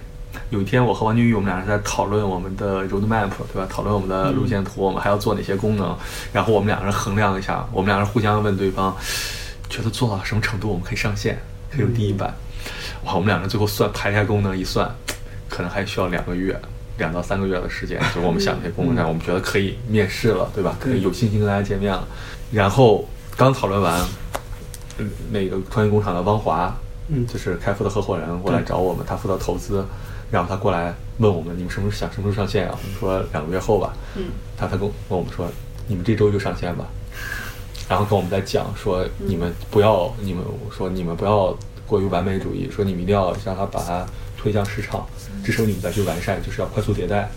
[0.50, 3.66] 有一天，我和王俊玉我们俩是在讨论我们的 roadmap，对吧？
[3.66, 5.96] 讨论我们的路线图，我们还要做哪些功能。
[6.34, 8.94] 然后我们两个人衡量一下，我们两个人互相问对方，
[9.70, 11.38] 觉得做到什么程度我们可以上线，
[11.70, 12.34] 可以有第一版。
[13.04, 14.94] 哇，我们两个人最后算排一下功能一算，
[15.48, 16.60] 可能还需要两个月，
[16.98, 17.98] 两到三个月的时间。
[18.14, 20.76] 就我们想这些功能上，我们觉得可以面试了，对吧？
[20.78, 22.06] 可以有信心跟大家见面了。
[22.52, 24.06] 然后刚讨论完，
[24.98, 26.76] 嗯，那个创业工厂的汪华，
[27.08, 29.84] 嗯就是开复的合伙人过来找我们，他负责投资，
[30.30, 32.78] 然后他过来问我们，你们什么时候想什么时候上线啊？
[32.82, 33.94] 我们说两个月后吧。
[34.16, 34.24] 嗯，
[34.56, 35.48] 他他跟我问我们说，
[35.86, 36.86] 你们这周就上线吧。
[37.88, 44.04] 然后跟我们在讲说，你们不要，你们说你们不要过于完美主义，说你们一定要让他把它
[44.36, 45.06] 推向市场，
[45.42, 47.30] 这时候你们再去完善，就是要快速迭代，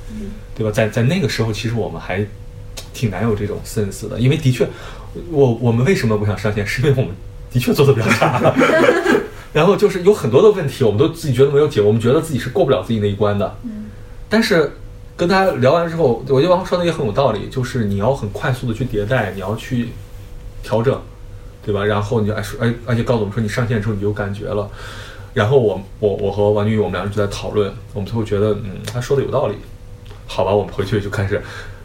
[0.54, 0.72] 对吧？
[0.72, 2.26] 在在那个时候，其实我们还
[2.94, 4.68] 挺难有这种 sense 的，因为的确，
[5.32, 7.16] 我我们为什么不想上线，是因为我们
[7.50, 8.54] 的确做的比较差，
[9.54, 13.56] 然后就是有很多的问题，我们都自己觉得没有解，我们觉得自己是过不了自己那一关的，
[14.30, 14.72] 但是
[15.18, 19.90] 跟大家聊完之后，我觉得王说的也很有道理，就是你要很快速的去迭代，你要去
[20.64, 21.00] 调整，
[21.64, 21.84] 对吧？
[21.84, 24.70] 然后你就哎说哎，而且告诉我们说你上线之后你有感觉了。
[25.34, 29.56] 然后我我我和王俊宇我们两人就在讨论，我们最后觉得嗯他说的有道理，
[30.28, 31.42] 好吧，我们回去就开始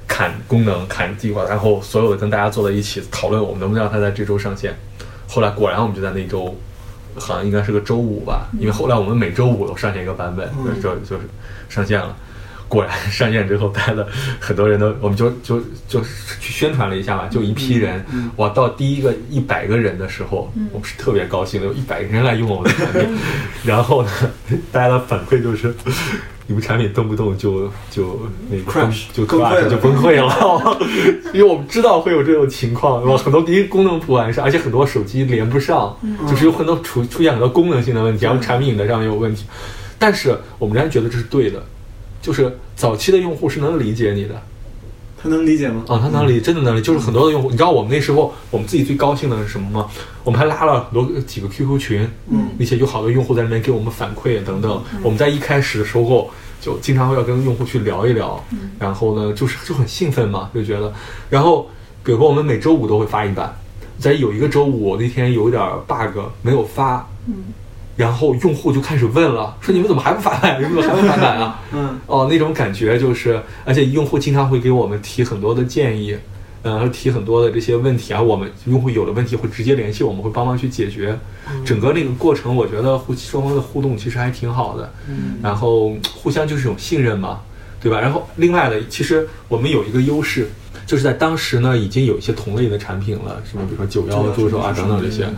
[0.09, 4.75] 砍功能、砍计划，然后所有的跟大家坐在一起讨论我们能不能让他在这周上线。
[5.29, 6.57] 后来果然我们就在那周，
[7.19, 10.81] 好像应该是个周五吧，因为后来我们每周五都上线一个版本，嗯。
[10.81, 11.23] 就就是
[11.69, 12.17] 上线了。
[12.69, 14.07] 果然上线之后，带了
[14.41, 16.01] 很多人都，我们就就就
[16.41, 18.31] 去宣传了一下嘛，就一批人，嗯。
[18.37, 23.19] 哇，到第一个一百个人的时候，我们是特别高兴的，有一百个人来用我们的产品，
[23.65, 24.11] 然后呢，
[24.73, 25.73] 大家的反馈就是。
[26.47, 30.79] 你们产品动不动就就那个 Crash，就 crash 了就崩溃了，
[31.35, 33.19] 因为我们知道会有这种情况，对吧？
[33.19, 35.97] 很多第一功能不完善，而且很多手机连不上，
[36.29, 39.45] 就是有很多出出现很多功能性的问题，然后产品的上面有问题。
[39.99, 41.63] 但是我们仍然觉得这是对的，
[42.23, 44.41] 就是早期的用户是能理解你的
[45.23, 45.85] 他能理解吗？
[45.89, 46.81] 啊，他能理，真的能理。
[46.83, 49.89] 就是很多的用户，你知道我们那时候我们自己最高兴的是什么吗？
[50.23, 54.83] 我们还拉了很多几个 QQ 群，嗯那些有好多用户在那边给我们反馈等等。
[55.03, 58.43] 我们在一开始的时候就经常会要跟用户去聊一聊，
[58.79, 60.93] 然后呢，就是就很兴奋嘛，就觉得，
[61.31, 61.69] 然后
[62.05, 63.55] 比如说我们每周五都会发一版，
[63.99, 67.09] 在有一个周五那天有点 bug 没有发，
[67.97, 70.59] 然后用户就开始问了，说你们怎么还不发版？
[70.59, 71.61] 你们怎么还不发版啊？
[71.73, 76.17] 嗯哦，那种感觉就是，而且用户经常会给我们提很多的建议，
[76.63, 81.19] 呃，提很多的这些问题啊，我们用户有的问题会直接联系我们，会帮忙去解决。
[81.65, 87.41] 整个那个过程，我觉得互双方的互动其实还挺好的，嗯然后互相就是一种信任嘛，
[87.81, 88.01] 对吧？
[88.01, 90.51] 然后另外的，其实我们有一个优势，
[90.85, 95.37] 就是在当时呢，已经有一些同类的产品了，什么比如说九幺助手啊等等这些嗯，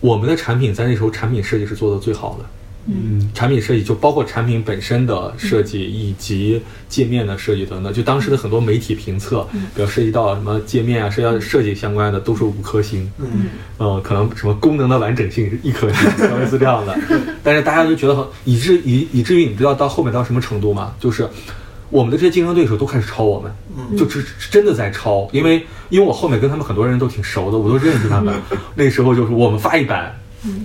[0.00, 2.44] 我们的产品在那时候产品设计是做的最好的。
[2.88, 7.92] 嗯产品设计就包括产品本身的设计以及界面的设计等等。
[7.92, 13.10] 就当时的很多媒体评测，比如涉及到什么界面啊、涉及到设计相关的，都是五颗星。
[13.18, 13.46] 嗯
[13.78, 16.96] 呃，可能什么功能的完整性是一颗星， 类似这样的。
[17.42, 20.94] 但是大家就觉得很，以至以以至于你知道到后面到什么程度吗？
[21.00, 21.28] 就是
[21.90, 23.96] 我们的这些竞争对手都开始抄我们，嗯。
[23.96, 25.28] 就只是真的在抄。
[25.32, 28.34] 因为因为我后面跟他们很多人都挺熟的，我都认识他们。
[28.74, 30.14] 那时候就是我们发一版，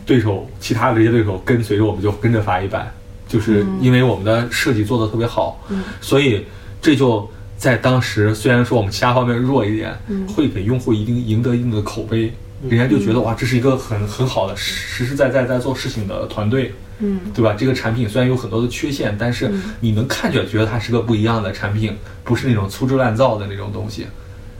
[0.06, 2.92] 对手其他的这些对手跟随着我们就跟着发一版，
[3.28, 5.64] 就是因为我们的设计做的特别好，
[6.02, 6.46] 所以
[6.82, 9.96] 这就在当时虽然说我们其他方面弱一点，
[10.36, 12.34] 会给用户一定赢得一定的口碑，
[12.68, 16.74] 人家就觉得哇，这是一个很很好的实实在在在做事情的团队。
[17.02, 17.56] 嗯对吧？
[17.58, 24.08] 这个产品虽然有很多的缺陷，但是你能看着觉得它是个不一样的产品，不是那种粗制滥造的那种东西。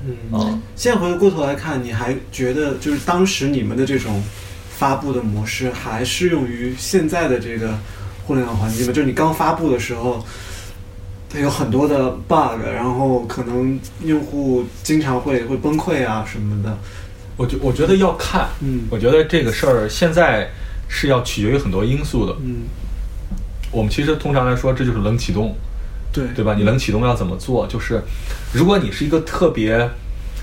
[0.06, 0.40] 嗯。
[0.40, 4.22] 啊、现在回过头来看，你还觉得就是当时你们的这种
[4.70, 7.78] 发布的模式还适用于现在的这个
[8.26, 8.92] 互联网环境吗？
[8.92, 10.26] 就是你刚发布的时候，
[11.30, 16.76] 它有很多的 bug，然后可能用户经常会会崩溃啊什么的。
[17.38, 20.50] 我觉我觉得要看，嗯我觉得这个事儿现在
[20.94, 22.36] 是要取决于很多因素的。
[22.44, 22.64] 嗯，
[23.72, 25.56] 我们其实通常来说，这就是冷启动，
[26.12, 26.54] 对对吧？
[26.54, 27.66] 你冷启动要怎么做？
[27.66, 28.02] 就是
[28.54, 29.90] 如果你是一个特别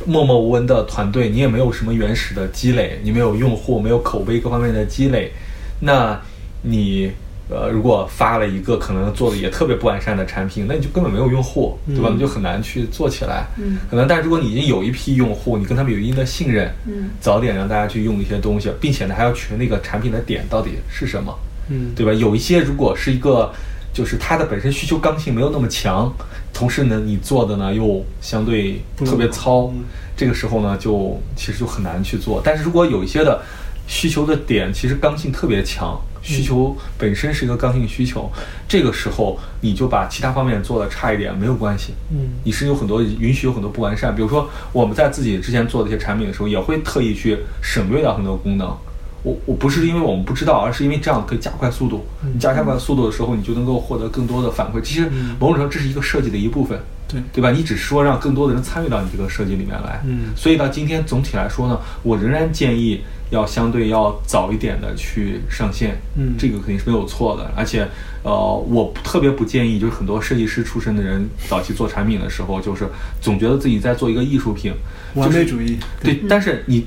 [0.07, 5.33] 默默无闻的团队，你也没有什么原始的积累，你没有用户，没有口碑各方面的积累，
[5.81, 6.19] 那
[6.63, 7.13] 你
[7.51, 12.09] 呃，如果发了一个可能做的也特别不完善的产品，那你就根本没有用户，对吧？
[12.11, 13.47] 嗯你就很难去做起来。
[13.57, 21.35] 嗯可能，但如果你已经有一批用户，你跟他们有一定的信任，嗯早点让大家去用一些东西，并且呢还要取那个产品的点到底是什么。
[21.71, 22.13] 嗯对吧？
[22.13, 23.51] 有一些如果是一个，
[23.95, 26.13] 就是它的本身需求刚性没有那么强，
[26.53, 29.85] 同时呢你做的呢又相对特别糙，嗯
[30.17, 32.43] 这个时候呢就其实就很难去做。
[32.45, 33.41] 但是如果有一些的
[33.87, 38.31] 需求的点其实刚性特别强，需求本身是一个刚性需求，
[38.69, 41.95] 这个时候你就把其他方面做的差一点没有关系。
[42.11, 48.77] 嗯你是有很多允许有很多不完善，比如说我们在自己之前做的一些产品的时候，也会特意去省略掉很多功能。
[49.25, 52.07] 我我不是因为我们不知道，而是因为这样可以加快速度。
[52.33, 54.81] 你加快速度的时候，你就能够获得更多的反馈。
[54.81, 56.79] 其实某种程度这是一个设计的一部分，
[57.09, 57.51] 对对吧？
[57.51, 60.01] 你只是说让更多的人参与到你这个设计里面来。
[60.07, 66.01] 嗯所以到今天总体来说呢，我仍然建议要相对要早一点的去上线。
[66.17, 67.51] 嗯这个肯定是没有错的。
[67.57, 67.87] 而且
[68.23, 68.33] 呃，
[68.69, 72.89] 我特别不建议就是很多设计师出身的人早期做产品的时候，就是
[73.21, 74.73] 总觉得自己在做一个艺术品，
[75.15, 76.85] 完美主义对，但是你，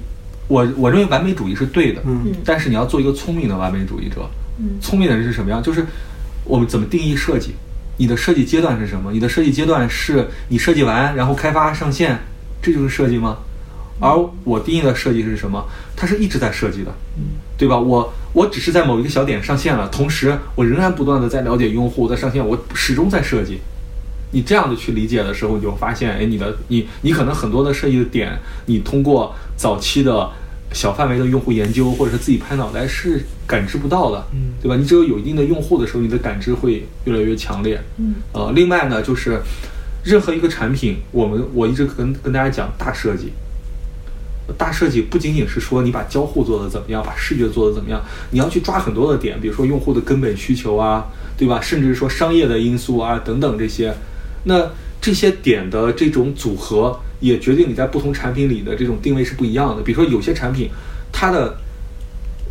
[0.47, 4.29] 我我认为完美主义是对的，嗯但是你要做一个聪明的完美主义者。
[4.59, 5.63] 嗯聪明的人是什么样？
[5.63, 5.85] 就是
[6.43, 7.55] 我们怎么定义设计？
[7.97, 9.11] 你的设计阶段是什么？
[9.11, 12.19] 你的设计阶段是你设计完然后开发上线，
[12.61, 13.37] 这就是设计吗？
[14.01, 15.63] 而我定义的设计是什么？
[15.95, 16.91] 它是一直在设计的，
[17.57, 17.77] 对吧？
[17.77, 23.59] 我我只是在某一个小点上线了，同时我仍然不断的在了解用户，在上线，我始终在设计。
[24.33, 28.31] 你这样的去理解的时候，你就发现，哎，你的你你可能很多的设计的点，
[28.65, 30.27] 你通过早期的
[30.73, 34.75] 小范围的用户研究，或者是自己拍脑袋是感知不到的，嗯对吧？
[34.77, 37.79] 你只有有一定的用户的时候，你的感知会越来越强烈。
[37.97, 39.41] 嗯呃，另外呢，就是
[40.05, 43.33] 任何一个产品，我们我一直跟跟大家讲大设计。
[44.57, 51.05] 大设计不仅仅是说你把交互做得怎么样，把视觉做得怎么样，你要去抓很多的点，比如说用户的根本需求啊，
[51.37, 51.59] 对吧？
[51.61, 53.93] 甚至说商业的因素啊等等这些。
[54.43, 59.83] 那这些点的这种组合，也决定你在不同产品里的这种定位是不一样的。
[59.83, 60.69] 比如说有些产品，
[61.11, 61.55] 它的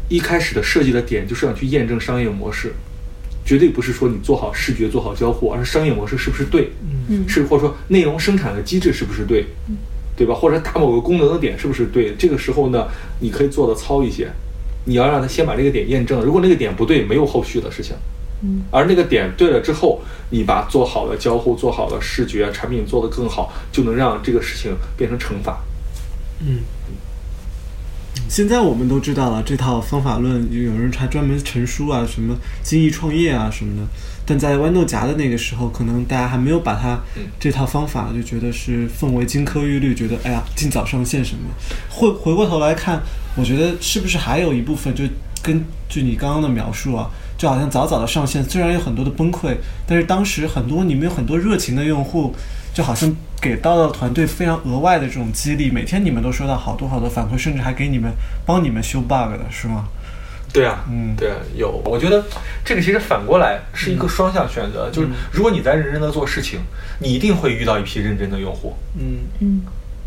[0.09, 2.73] 一开始的设计的点就是要去验证商业模式，
[3.45, 6.71] 绝对不是说你做好视觉、做好交互，而是商业模式是不是对，
[7.09, 9.47] 嗯是或者说内容生产的机制是不是对，
[10.21, 10.35] 对吧？
[10.35, 12.15] 或者打某个功能的点是不是对？
[12.19, 12.87] 这个时候呢，
[13.21, 14.29] 你可以做的糙一些，
[14.85, 17.97] 你要让他先把这个点验证，如果那个点不对，没有后续的事情。
[18.43, 25.61] 嗯而那个点对了之后，你把做好的交互、做好的视觉产品做得更好，就能让这个事情变成乘法。
[26.41, 26.61] 嗯，
[28.29, 33.89] 现在我们都知道了这套方法论，有人还专门成书啊，什么精益创业啊什么的。
[34.31, 41.43] 但在豌豆荚的那个时候，可能大家还没有把它嗯这套方法就觉得是奉为金科玉律，觉得哎呀尽早上线什么。
[41.89, 43.03] 回回过头来看，
[43.35, 45.03] 我觉得是不是还有一部分就
[45.43, 52.33] 根据你刚刚的描述啊，就好像早早的上线，虽然有很多的崩溃，但是当时很多你们有很多热情的用户，
[52.73, 58.13] 就好像给到了团队非常额外的这种激励，每天你们都收到好多好多反馈，甚至还给你们
[58.47, 59.89] 帮你们修 bug 的是吗？
[60.53, 61.81] 对啊，嗯对啊，有。
[61.85, 62.25] 我觉得
[62.65, 66.61] 这个其实反过来是一个双向选择，就是如果你在认真的做事情，
[66.99, 69.63] 你一定会遇到一批认真的用户，嗯嗯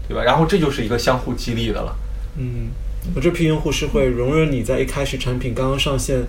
[0.08, 0.24] 对吧？
[0.24, 1.96] 然后这就是一个相互激励的了。
[2.38, 2.70] 嗯，
[3.16, 6.24] 我这批用户是会容忍你在一开始产品刚刚上线。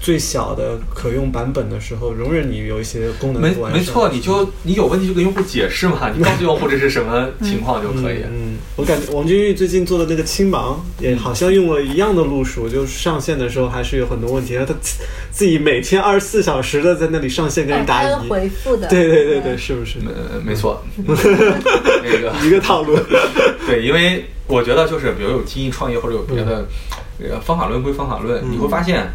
[0.00, 3.54] 最小的可用版本的时候，容忍你有一些功能没。
[3.72, 8.18] 没错，你就你有问题就跟用户解释嘛， 你告诉用户这是什么情况就可以。
[8.24, 18.28] 嗯，我感觉王君玉最近做的那个青芒也好像用了一样的路数，就是上线的时候还是有很多问题，他自自己每天二十四小时的在那里上线跟人答疑。
[18.28, 19.98] 回复的，对对对对，是不是？
[20.06, 22.96] 呃，没错， 那个一个套路。
[23.66, 26.66] 对，因为我觉得就是，比如有精益创业或者有别的，
[27.18, 29.06] 呃，方法论归方法论，嗯你会发现，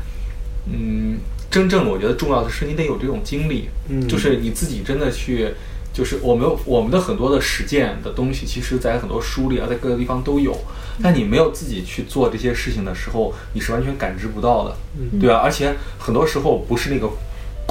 [0.66, 5.53] 嗯，真正我觉得重要的是你得有这种经历，嗯就是你自己真的去，
[5.93, 10.55] 就是我们我们的很多的实践的东西，其实在很多书里啊，在各个地方都有，
[11.01, 15.41] 但你没有自己去做这些事情的时候，你是完全感知不到的，嗯对啊？
[15.43, 17.10] 而且很多时候不是那个。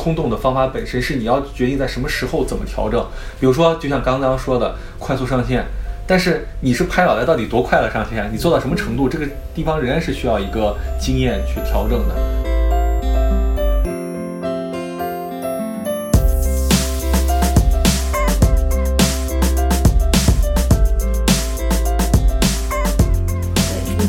[0.01, 3.05] 空洞的方法本身是你要决定在什么时候怎么调整，
[3.41, 5.67] 比如说，就像刚刚说的快速上线，
[6.07, 9.27] 但是你是拍脑袋到底多快的上线，你做到什么程度，这个
[9.57, 12.48] 地方仍然是需要一个经验去调整的。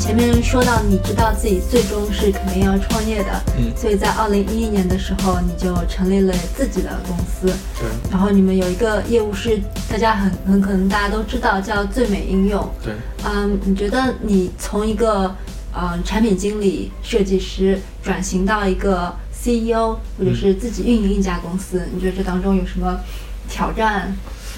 [0.10, 3.72] 前面说到，你知道自己最终是肯定要创业的，嗯。
[3.78, 7.46] 所以在二零一一年的时候，你就成立了自己的公司，
[7.80, 7.88] 对。
[8.10, 12.68] 然后你们有一个业务是大家很很可能大家都知道，叫最美应用。
[12.84, 15.36] 对，嗯，你觉得你从一个
[15.76, 23.00] 嗯产品经理、设计师转型到一个 CEO，或者是自己运营一家公司，你觉得这当中有什么
[23.48, 24.12] 挑战？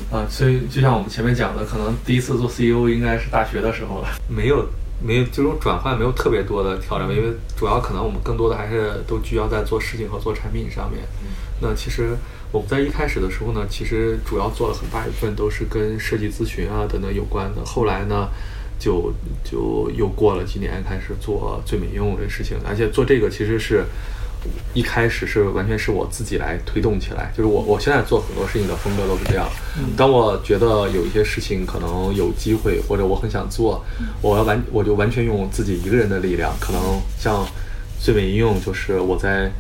[0.10, 4.66] 啊，所以就像我们前面讲的，可能第一次做 CEO 应该是大学的时候了，没有
[5.04, 11.04] 没有这种转换没有特别多的挑战，因为主要可能我们更多的还是都聚焦在做事情和做产品上面。
[11.60, 12.16] 那其实
[12.52, 17.64] 我们在一开始的时候呢，其实主要做了很大一部分都是跟设计咨询啊等等有关的。
[17.66, 18.30] 后来呢，
[18.80, 23.86] 就就又过了几年，开始做最美应用这事情，而且做这个其实是
[24.74, 29.48] 一开始是完全是我自己来推动起来，就是我我现在做很多事情的风格都是这样。
[29.96, 33.84] 当我觉得有一些事情可能有机会，或者我很想做，
[34.22, 36.54] 我要完我就完全用自己一个人的力量。
[36.60, 37.46] 可能像
[38.00, 39.52] 最美应用，就是我在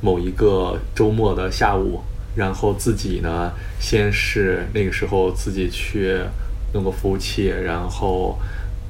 [0.00, 2.00] 某一个周末的下午，
[2.34, 6.18] 然后自己呢，先是那个时候自己去
[6.72, 8.38] 弄个服务器，然后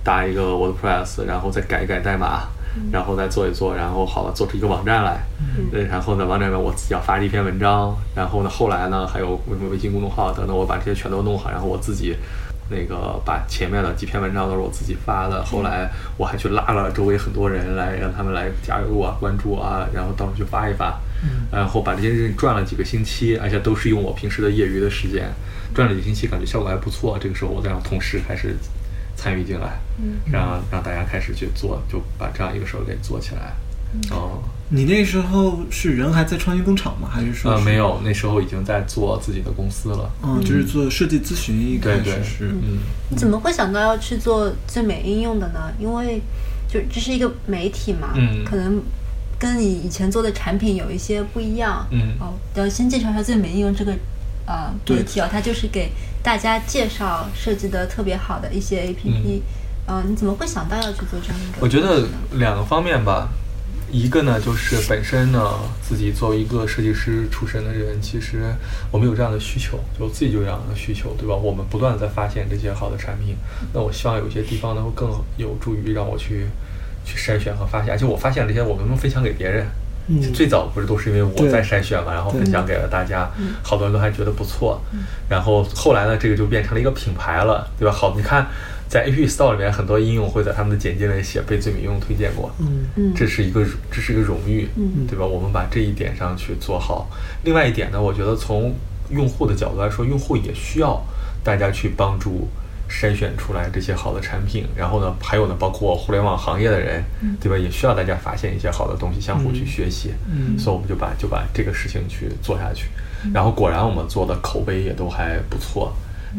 [0.05, 2.49] 搭一个 WordPress，然后再改一改代码，
[2.91, 5.21] 然后再做一做，然后好了，做出一个网站来。
[5.39, 12.17] 嗯，然后呢，网站上面我自己要发一篇文章，然后呢，后来呢，还有微微信公众号等等，我把这些全都弄好，然后我自己
[12.71, 20.99] 那个把前面的几篇文章都是我自己发的，后来我还去拉了周围很多人来，让他们来加入啊、关注啊，然后到处去发一发，
[21.53, 25.31] 然后把这些事情转了几个星期，而且都是用我平时的业余的时间。
[25.75, 27.19] 转了几个星期，感觉效果还不错。
[27.21, 28.55] 这个时候我再让同事开始
[29.17, 29.79] 参与进来，
[30.31, 33.55] 让让大家开始去做，就把这样一个事儿给做起来。
[34.11, 37.09] 哦，你那时候是人还在创新工厂吗？
[37.09, 40.11] 还是说呃，没有，那时候已经在做自己的公司了。
[40.21, 45.73] 嗯，就是做设计咨询，一开对对始是嗯，你怎么会想到要去做最美应用的呢？
[45.79, 46.21] 因为
[46.67, 48.83] 就这是一个媒体嘛，嗯可能
[49.39, 51.87] 跟你以前做的产品有一些不一样。
[51.93, 53.93] 嗯哦，要先介绍一下最美应用这个
[54.45, 55.93] 呃对媒体哦，它就是给
[56.25, 59.39] 大家介绍设计的特别好的一些 APP。
[59.39, 59.43] 嗯
[59.87, 61.59] 呃，你怎么会想到要去做这样一个？
[61.61, 62.09] 我觉得
[62.39, 63.29] 两个方面吧，
[63.93, 68.45] 一个呢就是本身呢自己作为一个设计师出身的人，其实
[68.91, 71.35] 我们有这样的需求，就自己就有这样的需求，对吧？
[71.35, 73.37] 我们不断的在发现这些好的产品，
[73.75, 76.47] 那我希望有些地方能够更有助于让我去
[77.05, 79.67] 去筛选和发现，而且我发现这些我能不能分享给别人。
[80.09, 80.33] 嗯。
[80.33, 83.31] 最早不是都是因为我在筛选嘛，然后分享给了大家，
[83.63, 84.81] 好多人都还觉得不错。
[85.29, 87.93] 然后后来呢，这个就变成了一个品牌了，对吧？
[87.93, 88.47] 好，你看
[88.89, 92.87] 在 App Store 里面，很多应用会在他们的简介里写被最美应用推荐过，嗯。
[92.97, 95.07] 嗯，这是一个这是一个荣誉，嗯。
[95.09, 95.25] 对吧？
[95.25, 97.09] 我们把这一点上去做好。
[97.45, 98.75] 另外一点呢，我觉得从
[99.11, 101.03] 用户的角度来说，用户也需要
[101.43, 102.49] 大家去帮助
[102.89, 104.67] 筛选出来这些好的产品。
[104.77, 107.03] 然后呢，还有呢，包括互联网行业的人，
[107.41, 107.57] 对吧？
[107.57, 110.13] 也需要大家发现一些好的东西，相互去学习。
[110.31, 112.89] 嗯所以我们就把就把这个事情去做下去。
[113.33, 115.93] 然后果然我们做的口碑也都还不错，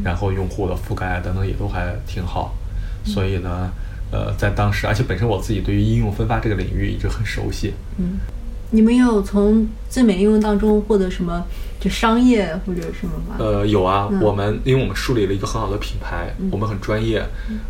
[0.04, 2.54] 然后用户的覆盖啊等等也都还挺好。
[3.04, 3.72] 所以呢，
[4.12, 7.74] 呃，在当时，而且本身我自己对于应用分发这个领域一直很熟悉。
[7.98, 8.20] 嗯，
[8.72, 11.46] 你们有从最美应用当中获得什么
[11.80, 13.36] 就商业或者什么吗？
[13.38, 17.24] 呃，有啊，嗯我们因为我们树立了一个很好的品牌，我们很专业。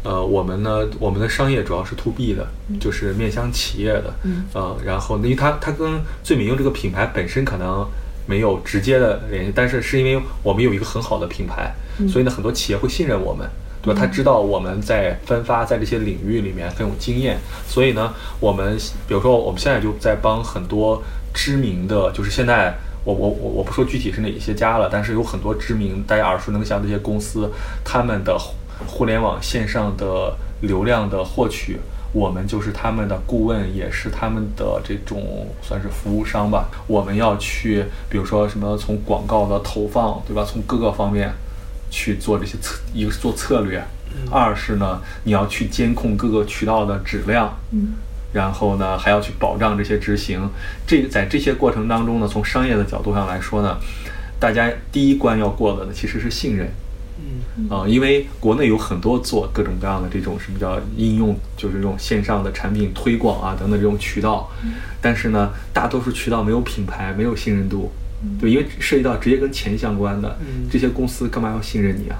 [0.04, 2.48] 呃，我们呢，我们的商业主要是 to B 的，
[2.80, 4.14] 就是面向企业的。
[4.24, 7.86] 嗯呃，然后因为它它跟最美应用这个品牌本身可能
[8.26, 11.74] 没有直接的联系，但是是因为我们有一个很好的品牌，
[12.08, 13.48] 所以呢，很多企业会信任我们。
[13.86, 14.00] 对吧？
[14.00, 18.76] 他知道我们在分发在这些领域里面很有经验，所以呢，我们
[19.08, 21.02] 比如说我们现在就在帮很多
[21.34, 22.74] 知名的，就是现在
[23.04, 27.52] 我我我我不说具体是哪一些家了，但是有很多知名大家耳熟能详的一些公司，
[27.84, 28.56] 他们的互
[28.88, 31.78] 互联网线上的流量的获取，
[32.12, 36.70] 我们就是他们的顾问，也是他们的这种算是服务商吧。
[36.88, 40.44] 我们要去，比如说什么从广告的投放，对吧？
[40.44, 41.32] 从各个方面
[41.96, 43.82] 去做这些策，一个是做策略，
[44.30, 47.94] 二是呢你要去监控各个渠道的质量，嗯。
[48.34, 50.50] 然后呢还要去保障这些执行。
[50.86, 53.78] 这在这些过程当中呢，从商业的角度上来说呢，
[54.38, 56.68] 大家第一关要过的呢其实是信任。
[57.18, 57.70] 嗯。
[57.70, 64.52] 啊、因为国内有很多做各种各样的这种什么叫应用，就是这种线上的产品推广啊等等这种渠道，
[65.02, 67.90] 但是呢，大多数渠道没有品牌，没有信任度，
[68.40, 72.18] 对，因为涉及到直接跟钱相关的，嗯这些公司干嘛要信任你啊？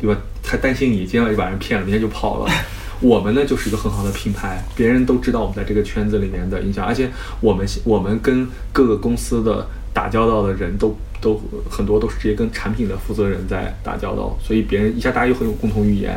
[0.00, 0.20] 对吧？
[0.44, 2.52] 还担心你今天晚上就把人骗了，明天就跑了。
[3.00, 7.10] 我们呢就是一个很好的品牌，别人都知道我们在这个圈子里面的影响，而且
[7.40, 16.14] 我们我们跟各个公司的打交道的人都都很多都是直接跟产品的负责人在打交道，所以别人一下大家又很有共同语言，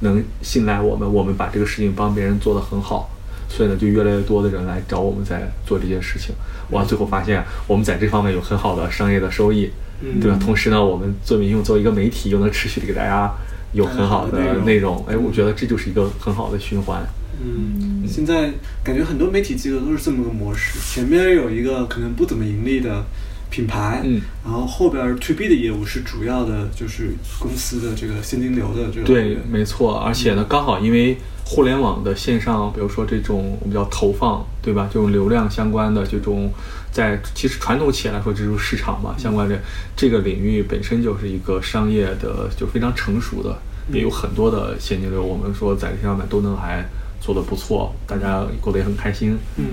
[0.00, 3.10] 能信赖我们，我们把这个事情帮别人做得很好，
[3.50, 6.34] 所以呢就越来越多的人来找我们在做这件事情，
[6.70, 9.68] 哇，最后发现我们在这方面有很好的商业的收益，
[10.00, 10.38] 嗯对吧？
[10.40, 13.30] 同时呢，我们做民用作为一个媒体，又能持续的给大家
[13.72, 17.02] 有很好的内容，哎，我觉得这就是一个很好的循环。
[17.42, 18.52] 嗯，现在
[18.84, 23.04] 感觉很多媒体机构都是这么个模式，前面有一个可能不怎么盈利的
[23.50, 34.88] 品牌，嗯，然后后边 to B 的业务是主要的，就是公司的这个现金流的这个对，没错，而且呢，刚好因为互联网的线上，比如说这种我们叫投放，对吧？
[34.92, 36.52] 这种流量相关的这种，
[36.92, 39.58] 在其实传统企业来说，这就是市场嘛，相关的
[39.96, 43.58] 这个领域本身就是一个商业的就非常成熟的，
[43.92, 45.22] 也有很多的现金流。
[45.24, 46.88] 我们说在这上面都能还
[47.20, 49.36] 做得不错，大家过得也很开心。
[49.56, 49.64] 嗯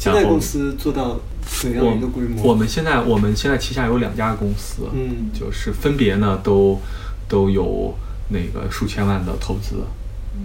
[0.00, 2.42] 现在公司做到怎样我一个规模？
[2.42, 6.80] 我们现在我们现在旗下有两家公司，嗯就是分别呢都
[7.28, 7.94] 都有
[8.28, 9.84] 那个数千万的投资，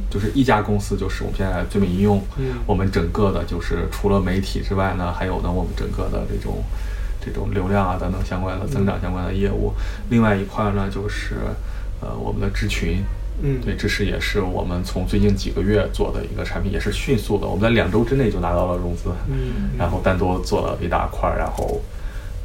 [0.10, 6.62] 就是一家公司就是我们现在最美应用，嗯我们整个的就是除了媒体之外呢，还有呢我们整个的这种
[7.26, 9.72] 这种流量啊等等相关的增长相关的业务，
[10.10, 11.36] 另外一块呢就是
[12.02, 13.06] 呃我们的知群。
[13.42, 21.82] 嗯对，这是也是我们从最近几个月做的一个产品，也是迅速的，我们在两周之内就拿到了融资，嗯然后单独做了一大块儿，然后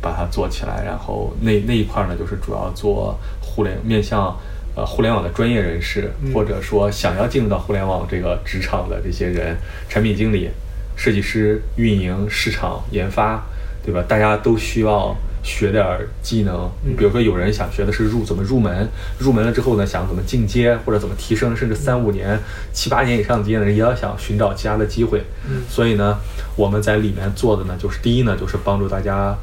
[0.01, 4.37] 把它做起来，然后那那一块儿呢，就是主要做互联面向
[4.75, 9.57] 呃互联网的专业人士，嗯或者说想要进入到互联网这个职场的这些人，
[9.89, 10.51] 产品经理、
[10.97, 13.45] 设计师、运营、市场、研发，
[13.85, 14.03] 对吧？
[14.09, 15.17] 大家都需要。
[15.43, 18.89] 学点儿技能，嗯比如说有人想学的是入怎么入门，
[19.19, 22.39] 入门了之后呢，想怎么进阶或者怎么提升，甚至三五年、
[22.73, 25.23] 七八年以上的经验的人，也要想寻找其他的机会。
[25.49, 26.19] 嗯所以呢，
[26.57, 29.35] 我们在里面做的呢，就是第一呢，就是帮助大家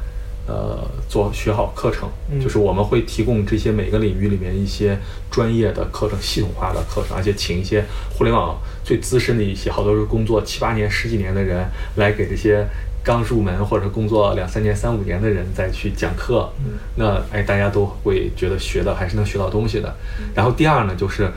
[0.46, 0.78] 呃
[1.08, 4.96] 做学好课程，嗯就是我们会提供这些每个领域里面一些
[5.30, 7.84] 专业的课程、系统化的课程，而且请一些
[8.16, 12.64] 互联网最资深的一些，好多是工作七八年、十几年的人来给这些。
[13.04, 16.50] 刚入门或者是工作两三年、三五年的人再去讲课，
[16.96, 19.94] 那哎，大家都会觉得学的还是能学到东西的。
[20.34, 21.30] 然后第二呢，就是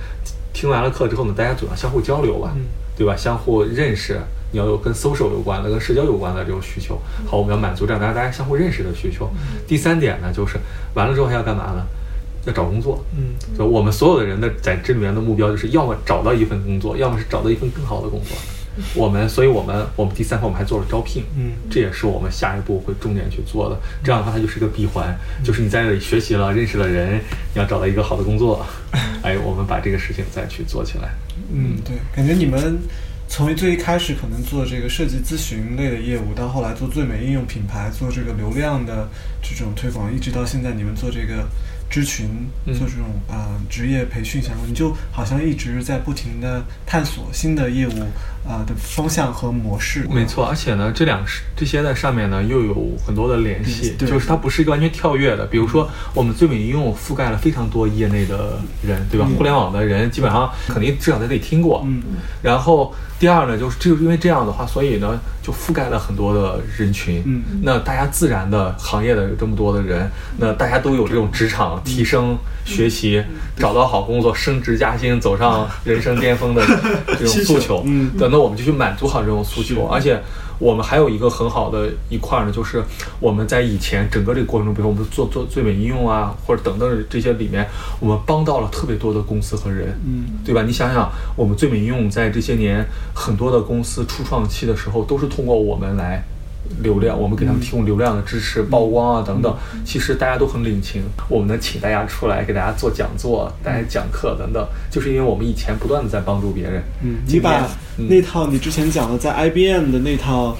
[0.53, 2.63] 听完了课之后呢，大家总要相互交流吧，嗯
[2.97, 3.15] 对吧？
[3.15, 4.19] 相互认识，
[4.51, 6.99] 你要有跟 social 有关的、跟社交有关的这种需求。
[7.25, 9.29] 好，我们要满足这样大家大家相互认识的需求。
[9.65, 10.59] 第三点呢，就是
[10.93, 11.85] 完了之后还要干嘛呢？
[12.45, 13.03] 要找工作。
[13.15, 18.37] 嗯就我们所有的人的在这里面的目标就是要么找到一份工作，要么是找到一份更好的工作。
[18.95, 23.77] 我们，所以我们我们第三块我们还做了招聘，嗯这也是我们下一步会重点去做的。
[24.03, 27.19] 这样的话，它就是一个闭环，就是你在这里学习了、认识了人，
[27.53, 28.65] 你要找到一个好的工作，
[29.23, 31.09] 哎，我们把这个事情再去做起来。
[31.53, 32.79] 嗯，对，感觉你们
[33.27, 39.07] 从最一开始可能做这个设计咨询类的业务，到后来做最美应用品牌，做这个流量的
[39.41, 41.47] 这种推广，一直到现在你们做这个
[41.89, 42.27] 知群，
[42.65, 48.07] 嗯做这种啊、呃职业培训项目，你就好像一直在不停的探索新的业务啊、
[48.47, 50.07] 呃的方向和模式。
[50.09, 52.75] 没错，而且呢，这两是这些在上面呢又有
[53.05, 55.45] 很多的联系，对就是它不是一个完全跳跃的。
[55.45, 59.25] 比如说，我们最美应用覆盖了非常多业内的人，对吧？
[59.29, 61.83] 嗯互联网的人基本上肯定至少在这里听过。
[61.85, 62.01] 嗯
[62.41, 67.21] 然后第二呢，就是就是因为这样的话，所以呢就覆盖了很多的人群。
[67.25, 72.35] 嗯那大家自然的行业的有这么多的人，那大家都有这种职场提升、
[72.65, 73.23] 学习、
[73.55, 76.65] 找到好工作、升职加薪、走上人生巅峰的
[77.07, 77.83] 这种 诉求。
[77.85, 80.19] 嗯对，那我们就去满足好这种诉求，而且
[80.57, 82.83] 我们还有一个很好的一块儿呢，就是
[83.19, 87.67] 我们在以前整个这个过程中，比如我们做做最美应用啊，或者等等这些里面，
[87.99, 90.63] 我们帮到了特别多的公司和人，嗯对吧？
[90.63, 96.23] 你想想，我们最美应用在这些年很多的公司初创期的时候，都是通过我们来。
[96.81, 99.55] 流量，我们给他们提供流量的支持、曝光啊等等，
[99.85, 101.01] 其实大家都很领情。
[101.29, 106.83] 我们能请大家出来给大家做讲座、大家讲课等等，就是因为我们以前不断的在帮助别人。
[107.03, 107.67] 嗯，你把
[107.97, 110.57] 嗯那套你之前讲的在 IBM 的那套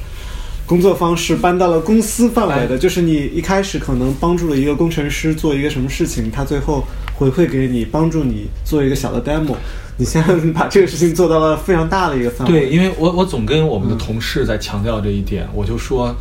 [0.66, 6.86] 工作方式搬到了公司范围的，哎就是你一开始可能帮助了一个工程师做一个什么事情，他最后
[7.16, 9.56] 回馈给你，帮助你做一个小的 demo。
[9.98, 12.54] 你现在把这个事情做到了非常大的一个范围。
[12.54, 16.16] 对，因为我我总跟我们的同事在强调这一点，我就说，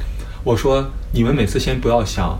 [0.44, 2.38] 我说你们每次先不要想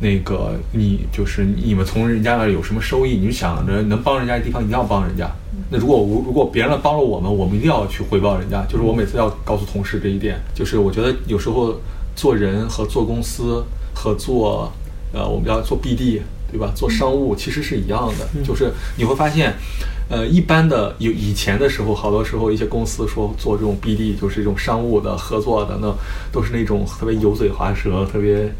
[0.00, 5.30] 那个你就是你们从人家那儿有什么收益，你就想着能帮人家的地方一定要帮人家。
[5.70, 8.62] 那如果我如果别人帮了我们，我们一定要去回报人家。
[8.68, 11.80] 就是我每次要告诉同事这一点，就是我觉得有时候
[12.14, 13.64] 做人和做公司
[13.94, 14.70] 和做
[15.14, 16.20] 呃我们要做 BD
[16.50, 16.70] 对吧？
[16.74, 19.54] 做商务其实是一样的，就是你会发现。
[20.12, 25.90] 呃，一般的有以前的时候，好多时候一些公司说做这种 BD，就是这种商务的合作的，那，
[26.30, 28.52] 都是那种特别油嘴滑舌、特别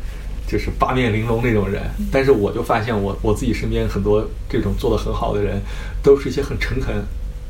[0.49, 1.83] 就是八面玲珑那种人。
[2.11, 5.61] 但是我就发现我我自己身边很多这种做得很好的人，
[6.03, 7.05] 都是一些很诚恳、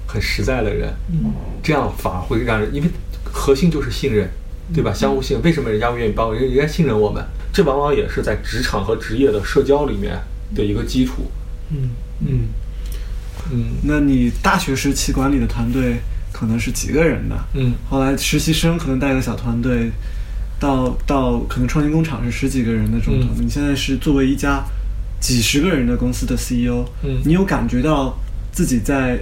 [0.05, 0.93] 很实在的人。
[1.13, 1.33] 嗯
[1.63, 2.89] 这样反而会让人，因为
[3.23, 4.29] 核心就是信任，
[4.75, 4.93] 对吧？
[4.93, 5.45] 相互信任。
[5.45, 6.35] 为什么人家愿意帮我？
[6.35, 10.19] 人人家信任我们，这往往也是在职场和职业的社交里面
[10.57, 11.31] 的一个基础。
[11.71, 12.27] 嗯嗯。
[12.27, 12.39] 嗯
[13.83, 15.97] 那你大学时期管理的团队
[16.33, 17.37] 可能是几个人的？
[17.55, 19.91] 嗯后来实习生可能带个小团队，
[20.59, 23.45] 到到可能创新工厂是十几个人的这种团队。
[23.45, 24.65] 嗯你现在是作为一家
[25.21, 28.17] 几十个人的公司的 CEO，嗯你有感觉到
[28.53, 29.19] 自己在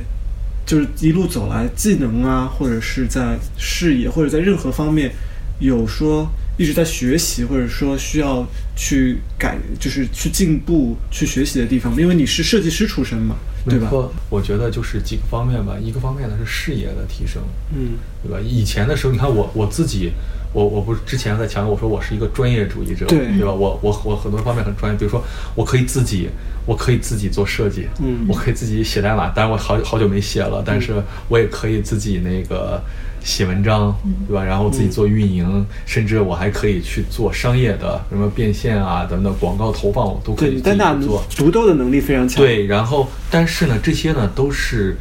[0.67, 5.11] 就是一路走来技能啊，或者是在视野或者在任何方面
[5.59, 8.47] 有说一直在学习，或者说需要
[8.77, 11.99] 去改，就是去进步、去学习的地方吗？
[12.01, 13.35] 因为你是设计师出身嘛，
[13.65, 13.91] 对吧？
[14.31, 15.77] 我觉得就是几个方面吧。
[15.83, 17.43] 一个方面呢是视野的提升，
[17.75, 17.93] 嗯
[18.23, 18.39] 对吧？
[18.41, 20.13] 以前的时候，你看我我自己，
[20.53, 23.53] 我我不是之前在强调我说我是一个专业主义者，对对吧？
[23.53, 25.23] 我我我很多方面很专业，比如说
[25.55, 26.29] 我可以自己，
[26.67, 30.95] 我可以自己做设计，嗯我可以自己写代码，当然我好好久没写了，但是
[31.29, 32.81] 我也可以自己那个
[33.23, 33.95] 写文章，
[34.27, 34.43] 对吧？
[34.43, 41.23] 然后自己做运营，甚至我还可以去做商业的什么变现啊等等广告投放，我都可，以自己做。
[41.37, 44.97] 独斗的能力非常强。，对，然后但是呢，这些呢都是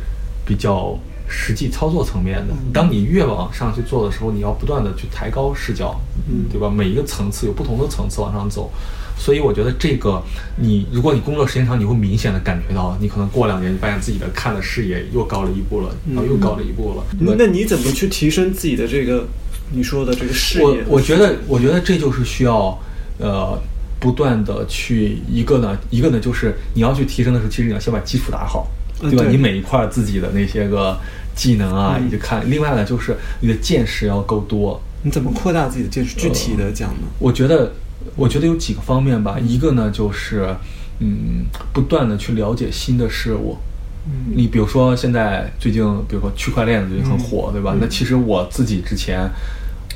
[0.45, 0.97] 比较
[1.27, 2.53] 实际操作层面的。
[2.73, 6.69] 当你越往上去做的时候，你要不断的去抬高视角，嗯对吧？
[6.69, 8.71] 每一个层次有不同的层次往上走。
[9.19, 10.23] 所以我觉得这个，
[10.55, 17.03] 你如果你工作时间长，你会明显的感觉到，你可能过两年，你发现自己的看的视野又高了一步了，然后又高了一步了。
[17.37, 19.27] 那你怎么去提升自己的这个
[19.71, 20.63] 你说的这个视野？
[20.63, 22.79] 我我觉得，我觉得这就是需要，
[23.19, 23.59] 呃，
[23.99, 28.67] 不断的去一个呢，一个呢就是你要去提升的时候，其实你要先把基础打好，
[29.01, 29.17] 对吧？
[29.17, 30.97] 嗯对你每一块自己的那些个
[31.35, 32.49] 技能啊，嗯你就看。
[32.49, 34.81] 另外呢，就是你的见识要够多。
[35.03, 36.15] 你怎么扩大自己的见识？
[36.15, 37.07] 具体的讲呢？
[37.19, 37.71] 我觉得，
[38.15, 40.55] 我觉得有几个方面吧，一个呢就是，
[40.99, 43.57] 嗯，不断的去了解新的事物。
[44.05, 47.75] 嗯你比如说现在最近，比如说区块链最近很火，对吧？
[47.79, 49.29] 那其实我自己之前，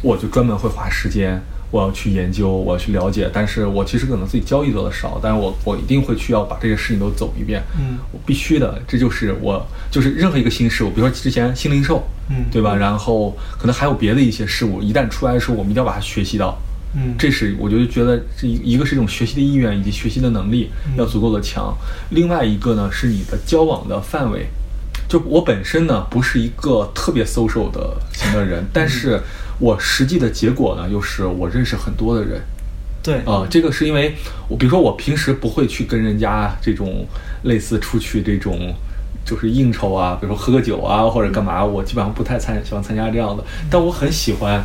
[0.03, 1.41] 我就专门会花时间，
[1.71, 3.29] 我要去研究，我要去了解。
[3.33, 7.63] 但是我其实可能自己交易做的少，但是我我一定会需要把这些事情都走一遍。
[7.79, 12.75] 嗯我必须的，这就是我就是任何一个新事物，比如说之前新零售，嗯对吧？
[12.75, 16.55] 然后可能还有别的一些事物，一旦出来的时候，我们一定要把它学习到。
[16.95, 21.75] 嗯这是我就觉得这一一个是一种学习的意愿以及学习的能力嗯要足够的强，
[22.11, 24.47] 另外一个呢是你的交往的范围。
[25.09, 29.19] 就我本身呢不是一个特别 social 的型的人，但是
[29.59, 32.41] 我实际的结果呢又是我认识很多的人。
[33.03, 34.15] 对啊、这个是因为
[34.47, 37.05] 我，比如说我平时不会去跟人家这种
[37.43, 38.73] 类似出去这种
[39.25, 44.63] 就是应酬啊，比如说喝个酒啊或者干嘛，我基本上不太参喜欢参加这样的，但我很喜欢。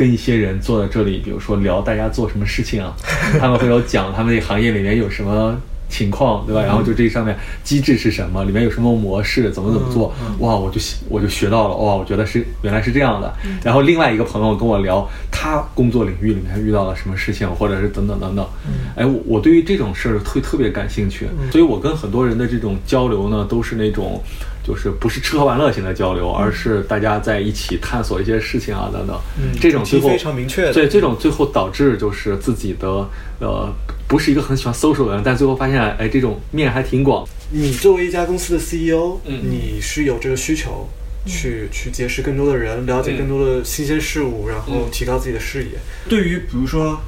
[0.00, 2.96] 跟一些人坐在这里，比如说聊大家做什么事情啊，
[3.38, 5.54] 他们会有讲他们这个行业里面有什么
[5.90, 6.62] 情况，对吧？
[6.62, 10.80] 然后就这上面机制是什么，里面有什么模式，怎么怎么做，哇，我就
[11.10, 13.30] 我就学到了，哇，我觉得是原来是这样的。
[13.62, 18.48] 然后另外一个朋友跟我聊他工作领域里面遇到了什么事情，或者是等等等等。
[18.96, 24.22] 哎，我我对于这种事儿特特别感兴趣，所以我跟很多人的这种交流呢，都是那种。
[24.62, 29.18] 就是不是吃喝玩乐型的交流，而是大家在一起探索一些事情啊等等。
[29.38, 33.08] 嗯这种最后非常明确的对这种最后导致就是自己的
[33.40, 33.72] 呃
[34.06, 37.26] 不是一个很喜欢 social 的人，但最后发现哎这种面还挺广。
[37.50, 40.88] 你作为一家公司的 CEO，、嗯你是有这个需求
[41.26, 45.70] 去、去结识更多的人，了解更多的新鲜事物，然后嗯提高自己的视野。
[46.08, 47.00] 对于比如说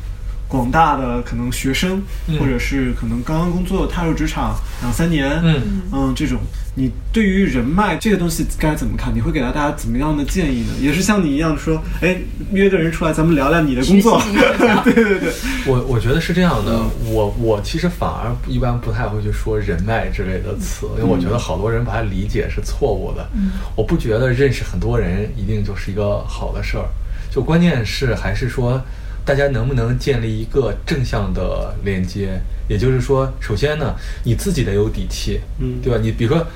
[0.52, 6.38] 广大的可能学生，嗯或者是可能刚刚工作踏入职场两三年，嗯嗯，这种
[6.74, 9.14] 你对于人脉这个东西该怎么看？
[9.14, 10.74] 你会给到大家怎么样的建议呢？
[10.78, 12.18] 也是像你一样说，哎，
[12.52, 14.20] 约个人出来，咱们聊聊你的工作。
[14.84, 15.32] 对对对，
[15.66, 23.26] 我我觉得是这样的，我我其实反而一般不太会去说人脉之类的词，因为我觉得好多人把它理解是错误的。
[23.74, 26.84] 我不觉得认识很多人一定就是一个好的事儿，
[27.30, 28.78] 就关键是还是说
[29.24, 33.94] 大家能不能建立一个正向的连接，也就是说，首先呢，
[34.24, 35.98] 你自己得有底气，嗯对吧？
[36.02, 36.46] 你比如说。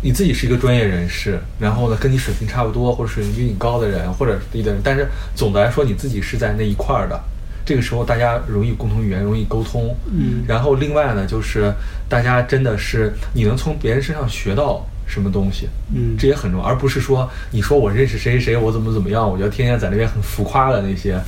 [0.00, 7.20] 你自己是一个专业人士，然后呢，跟你水平差不多或者水平比你高的人，或者低的人，但是总的来说，你自己是在那一块儿的。
[7.66, 9.92] 这个时候，大家容易共同语言，容易沟通。
[10.06, 11.72] 嗯然后另外呢，就是
[12.08, 21.20] 大家真的是你能从别人身上学到什么东西，嗯这也很重要，而不是说你说我认识谁谁谁，我怎么怎么样，我觉得天天在那边很浮夸的那些，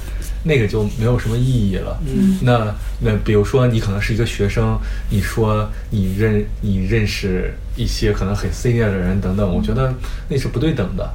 [0.45, 1.99] 那个就没有什么意义了。
[2.07, 4.79] 嗯那那比如说你可能是一个学生，
[5.11, 9.93] 你说你认你认识一些可能很 senior 的人等等，我觉得
[10.29, 11.11] 那是不对等的。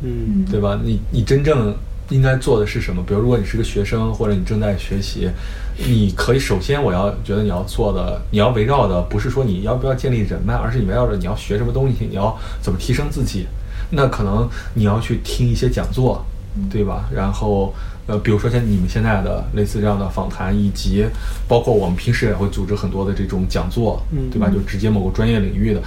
[0.00, 0.78] 嗯对吧？
[0.84, 1.74] 你你真正
[2.10, 3.02] 应该做的是什么？
[3.06, 5.28] 比如，如果你是个学生，或者你正在学习，
[5.76, 13.46] 你可以首先我要觉得你要做的，你要围绕的不是说你要不要建立人脉，而是你围绕着你要学什么东西，你要怎么提升自己。
[13.90, 16.24] 那可能你要去听一些讲座，
[16.70, 17.08] 对吧？
[17.12, 17.74] 然后
[18.08, 21.04] 呃，比如说像你们现在的类似这样的访谈，以及
[21.46, 24.48] 包括我们平时也会组织很多的这种讲座，嗯对吧？
[24.48, 25.82] 就直接某个专业领域的，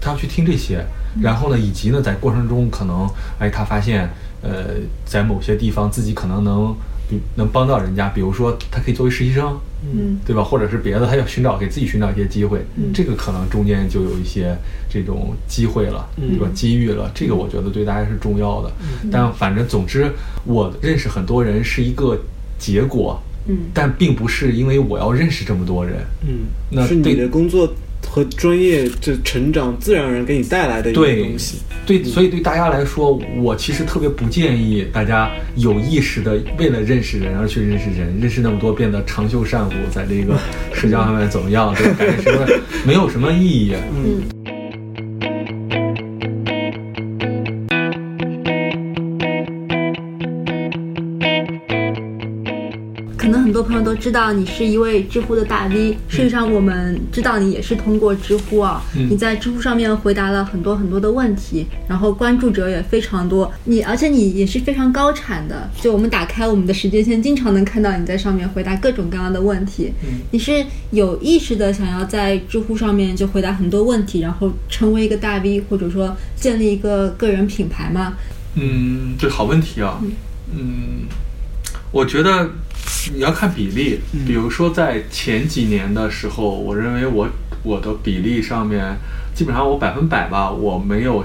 [0.00, 0.82] 他要去听这些，
[1.20, 3.06] 然后呢，以及呢，在过程中可能，
[3.38, 4.08] 哎，他发现，
[4.42, 4.68] 呃，
[5.04, 6.74] 在某些地方自己可能能
[7.08, 10.18] 比能帮到人家，比如说他可以作为实习生，嗯。
[10.26, 10.42] 对吧？
[10.42, 12.92] 或者是别的，他要寻找给自己寻找一些机会，嗯。
[12.92, 14.56] 这个可能中间就有一些
[14.90, 16.30] 这种机会了，嗯。
[16.30, 16.48] 对吧？
[16.54, 18.72] 机遇了，这个我觉得对大家是重要的。
[19.10, 20.10] 但反正总之，
[20.44, 22.18] 我认识很多人是一个
[22.58, 23.56] 结果，嗯。
[23.72, 27.72] 但并不是因为我要认识这么多人，嗯，那是你对的工作
[28.16, 31.58] 和专业这成长自然而然给你带来的一个东西。
[31.84, 40.34] 对，所以对大家来说，我其实特别不建议大家有意识的为了认识人而去认识人，认识那么多变得长袖善舞，在这个
[40.72, 41.94] 社交上面怎么样，对吧？
[41.98, 42.46] 感觉什么
[42.86, 43.74] 没有什么意义。
[43.94, 44.22] 嗯
[53.82, 78.14] 都知道你是一位知乎的大 V，事实上我们知道你也是通过知乎啊，嗯你在知乎上面回答了很多很多的问题，然后关注者也非常多，你而且你也是非常高产的，就我们打开我们的时间线，经常能看到你在上面回答各种各样的问题，嗯你是有意识的想要在知乎上面就回答很多问题，然后成为一个大 V，或者说建立一个个人品牌吗？
[78.54, 80.00] 嗯，这好问题啊。
[80.50, 81.06] 嗯，
[81.90, 82.48] 我觉得
[83.14, 87.28] 你要看比例，比如说在前几年的时候，我认为我
[87.62, 88.96] 我的比例上面，
[89.34, 91.24] 基本上我百分百吧，我没有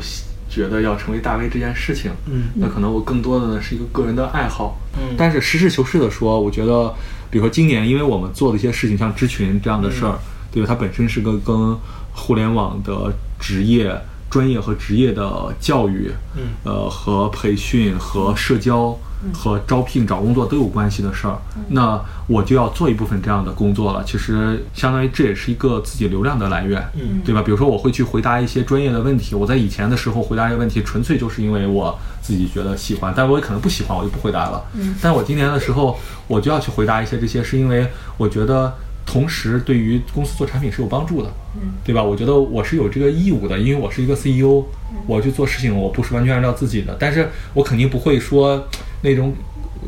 [0.49, 2.12] 觉得要成为大 V 这件事情。
[2.28, 4.80] 嗯那可能我更多的呢是一个个人的爱好。
[4.97, 6.93] 嗯但是实事求是的说，我觉得，
[7.30, 10.20] 比如说今年，因为我们做的一些事情，像知群这样的事儿，
[10.51, 10.68] 对吧？
[10.68, 11.76] 它本身是个跟
[12.14, 13.95] 互联网的职业、
[14.30, 18.97] 专业和职业的教育，嗯呃，和培训和社交。
[19.34, 21.38] 和招聘、找工作都有关系的事儿，
[21.70, 24.04] 那我就要做一部分这样的工作了。
[24.04, 27.42] 其实相当于这也是一个自己流量的来源，嗯对吧？
[27.42, 34.64] 比如说我会去回答一些专业的问题，我在以前的时候回答这个问题，纯粹就是因为我自己觉得喜欢，但我也可能不喜欢，我就不回答了。
[34.74, 35.98] 嗯但我今年的时候，
[36.28, 38.74] 我就要去回答一些这些，是因为我觉得
[39.12, 42.01] 同时对于公司做产品是有帮助的，嗯对吧？
[42.01, 44.64] 我觉得我是有这个义务的，因为我是一个 CEO，
[45.05, 48.66] 我去做事情，我不是完全按照自己的，但是我肯定不会说
[49.01, 49.34] 那种。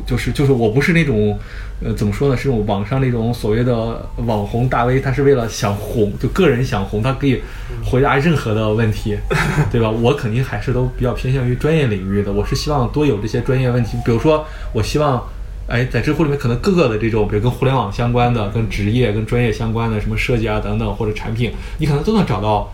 [0.04, 1.38] 就是就是我不是那种，
[1.80, 2.36] 呃，怎么说呢？
[2.36, 7.40] 是那种网上那种所谓的网红大 V，他是为了想红，就个人想红，他可以
[7.84, 9.16] 回答任何的问题，
[9.70, 9.88] 对吧？
[9.88, 12.32] 我肯定还是都比较偏向于专业领域的。
[12.32, 15.22] 我是希望多有这些专业问题，比如说，我希望，
[15.66, 22.70] 哎，在知乎里面可能各个的这种，比如跟互联网相关的、跟职业、跟专业相关的，什么设计啊等等，或者产品，你可能都能找到。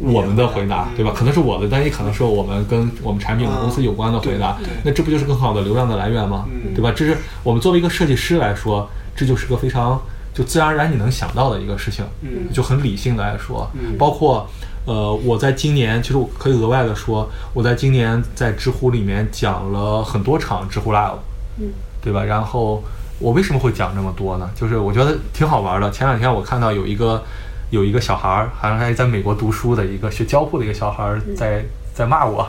[0.00, 1.12] 我们的回答，对吧？
[1.12, 4.56] 可能是我的，但也可能是我们跟我们产品、我们公司有关的回答。
[4.84, 6.46] 那这不就是更好的流量的来源吗？
[6.72, 6.92] 对吧？
[6.94, 10.00] 这是我们作为一个设计师来说，这就是个非常
[10.32, 12.04] 就自然而然你能想到的一个事情，
[12.52, 13.68] 就很理性的来说。
[13.98, 14.48] 包括
[14.84, 21.16] 呃，我在今年，其实我可以额外的说，我在今年在知乎里面讲了很多场知乎 Live，
[21.58, 21.72] 嗯
[22.08, 22.24] 对吧？
[22.24, 22.82] 然后
[23.18, 24.50] 我为什么会讲这么多呢？
[24.54, 25.90] 就是我觉得挺好玩的。
[25.90, 27.22] 前两天我看到有一个。
[27.70, 32.48] 有一个小孩儿，好像还在美国读书的一个学交互的一个小孩儿，在在骂我，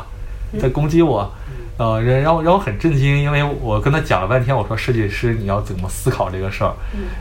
[0.58, 1.30] 在攻击我，
[1.76, 6.72] 呃，让让我让我很震惊，因为我跟他讲了半天，我说设计师你要怎么思考这个事儿，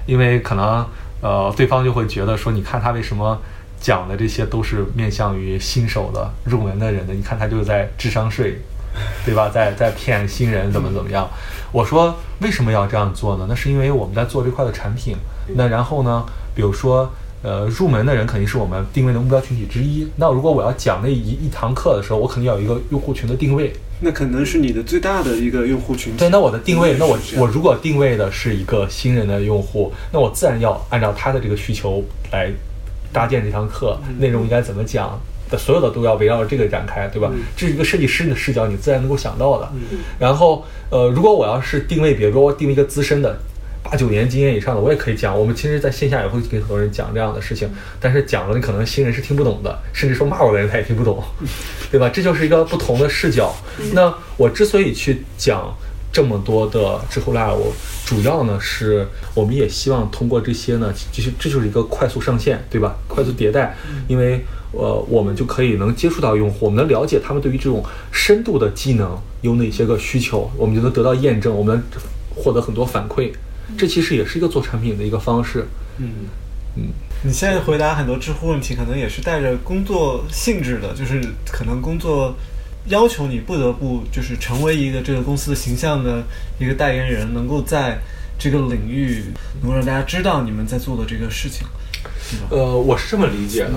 [0.06, 0.86] 因为可能
[1.20, 3.36] 呃对方就会觉得说，你看他为什么
[3.80, 8.62] 讲的这些都是面向于新手的入门的人的，你看他就是在智商税，
[9.24, 9.48] 对吧？
[9.48, 11.28] 在在骗新人怎么怎么样？
[11.72, 13.46] 我说为什么要这样做呢？
[13.48, 15.16] 那是因为我们在做这块的产品，
[15.54, 17.10] 那然后呢，比如说。
[17.40, 20.04] 呃，入门的人肯定是我们定位的目标群体之一。
[20.16, 23.72] 那如果我要讲那一一堂课的时候，我肯定要有一个用户群的定位。
[24.00, 26.18] 那可能是你的最大的一个用户群体。
[26.18, 32.02] 对，那我的定位，那我我如果定位的是一个新人的用户，那我自然要按照他的这个需求
[32.32, 32.50] 来
[33.12, 35.16] 搭建这堂课，内容应该怎么讲
[35.50, 37.30] 的，所有的都要围绕着这个展开，对吧？
[37.56, 39.68] 这是一个设计师的视角，你自然能够想到的。
[40.18, 43.38] 然后，呃，如果我要是定位，比如说我定位一个资深的。
[43.90, 45.38] 八九年经验以上的，我也可以讲。
[45.38, 51.24] 我们其实在线下也会给很多人讲这样的事情，但是讲了你可能新人是听不懂的，甚至说骂我的人他也听不懂，
[51.90, 52.10] 对吧？
[52.10, 53.54] 这就是一个不同的视角。
[53.94, 55.74] 那我之所以去讲
[56.10, 57.58] 这么多的知乎 Live，
[58.06, 62.96] 主要呢是我们也希望通过这些呢，其实这就是一个快速上线，对吧？
[63.06, 63.76] 快速迭代，
[64.08, 71.82] 因为呃我们就可以能接触到用户，我们能了解他们对于这种深度的技能有哪些个需求，我们就能得到验证，我们
[72.34, 73.30] 获得很多反馈。
[73.76, 75.66] 这其实也是一个做产品的一个方式。
[75.98, 76.08] 嗯
[76.76, 76.84] 嗯，
[77.24, 82.34] 你现在回答很多知乎问题，可能也是带着工作性质的，就是可能工作
[82.88, 86.22] 要求你不得不就是成为一个这个公司的形象的
[86.58, 87.98] 一个代言人，能够在
[88.38, 89.24] 这个领域
[89.60, 91.66] 能够让大家知道你们在做的这个事情。
[92.50, 93.74] 呃，我是这么理解的。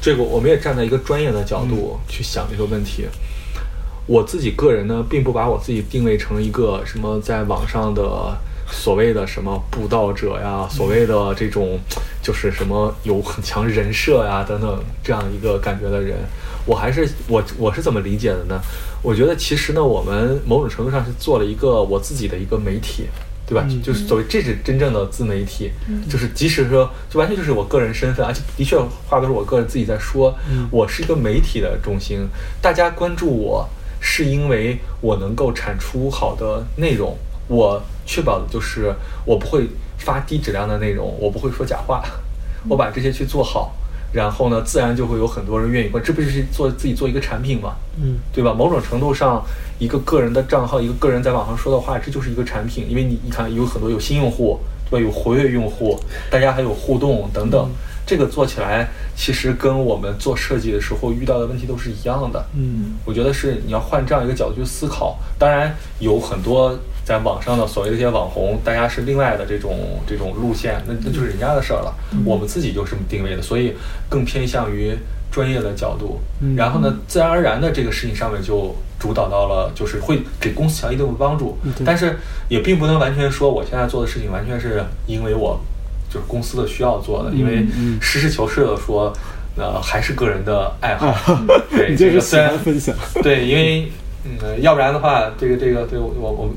[0.00, 3.06] 这个我们也站在一个专业的角度去想这个问题。
[4.06, 8.36] 我自己个人呢，并不把我自己定位成一个什么在网上的。
[8.70, 11.78] 所谓的什么布道者呀，所谓的这种
[12.22, 16.18] 就是什么有很强人设呀等等这样一个感觉的人，
[16.66, 18.60] 我还是我我是怎么理解的呢？
[19.02, 23.04] 我觉得其实呢，我们某种程度上是做了一个我自己的一个媒体，
[23.46, 23.66] 对吧？
[23.82, 25.70] 就是所谓这是真正的自媒体，
[26.08, 30.34] 就是即使说就完全就是我个人身份，而且的确话都是我个人自己在说，
[30.70, 32.26] 我是一个媒体的中心，
[32.62, 33.68] 大家关注我
[34.00, 37.16] 是因为我能够产出好的内容，
[37.48, 37.82] 我。
[38.06, 39.66] 确保的就是我不会
[39.96, 42.04] 发低质量的内容，我不会说假话，
[42.68, 43.72] 我把这些去做好，
[44.12, 46.04] 然后呢，自然就会有很多人愿意关。
[46.04, 47.76] 这不就是做自己做一个产品吗？
[47.96, 48.52] 嗯，对吧？
[48.52, 49.42] 某种程度上，
[49.78, 52.86] 一个个人的账号，一个个人在网上说的话，这就是一个产品。
[52.90, 55.02] 因为你你看，有很多有新用户，对吧？
[55.02, 55.98] 有活跃用户，
[56.30, 57.70] 大家还有互动等等，
[58.04, 58.86] 这个做起来
[59.16, 62.44] 其实跟我们做设计的时候遇到的问题都是一样的。
[62.54, 65.16] 嗯，我觉得是你要换这样一个角度去思考。
[65.38, 66.78] 当然有很多。
[67.04, 71.94] 在网上的所谓的一些网红，大家是另外的这种这种路线，那那就是人家的事儿了。
[72.24, 73.74] 我们自己就是这么定位的，所以
[74.08, 74.96] 更偏向于
[75.30, 76.18] 专业的角度。
[76.56, 81.58] 然后呢，自然而然的这个事情上面就主导到了，就是会给公司强一定的帮助。
[81.84, 85.60] 但是也并不能完全说我现在做的事情完全是因为我
[86.08, 87.66] 就是公司的需要做的，因为
[88.00, 89.12] 实事求是的说，
[89.58, 91.14] 呃，还是个人的爱好。
[91.70, 92.96] 对， 你这是喜欢分享。
[93.22, 93.92] 对，因为
[94.24, 96.50] 嗯，要不然的话，这个这个对我我我。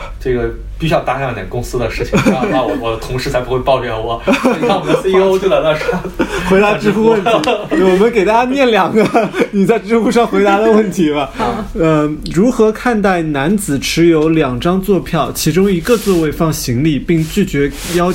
[0.20, 4.20] 这个必须要搭上点公司的事情，这样的话我我的同事才不会抱怨我。
[4.26, 5.98] 你看我们的 CEO 就在那说
[6.50, 9.06] 回答知乎问题，我们给大家念两个
[9.50, 11.30] 你在知乎上回答的问题吧。
[11.74, 18.12] 呃，如何看待男子持有两张坐票，其中一个座位放行李，并拒绝要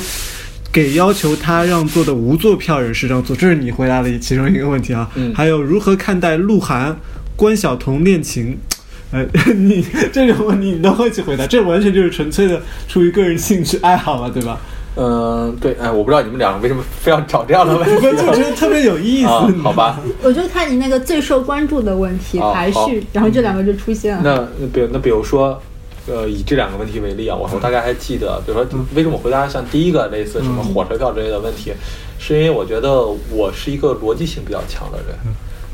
[0.72, 3.36] 给要求他让座的无座票人士让座？
[3.36, 5.08] 这是你回答的其中一个问题啊。
[5.14, 6.96] 嗯还有如何看待鹿晗、
[7.36, 8.58] 关晓彤恋情？
[9.14, 14.58] 呃， 你这种问题你都会去回答，这完全就是纯粹的出于个人兴趣爱好了，对吧？
[14.96, 19.28] 嗯，对，哎，我不知道你们两个为什么非要找这样的问题 我就觉得特别有意思。
[19.28, 19.48] 啊？
[19.62, 24.22] 好吧，我就看你那个最受关注的问题排序，然后这两个就出现了。
[24.24, 25.60] 那那比如那比如说，
[26.06, 31.72] 呃，以这两个问题为例啊，我我大概还记得，比如说为什么我回答像第一个类似什么火车票之类的问题，
[32.18, 35.16] 是因为我觉得我是一个逻辑性比较强的人。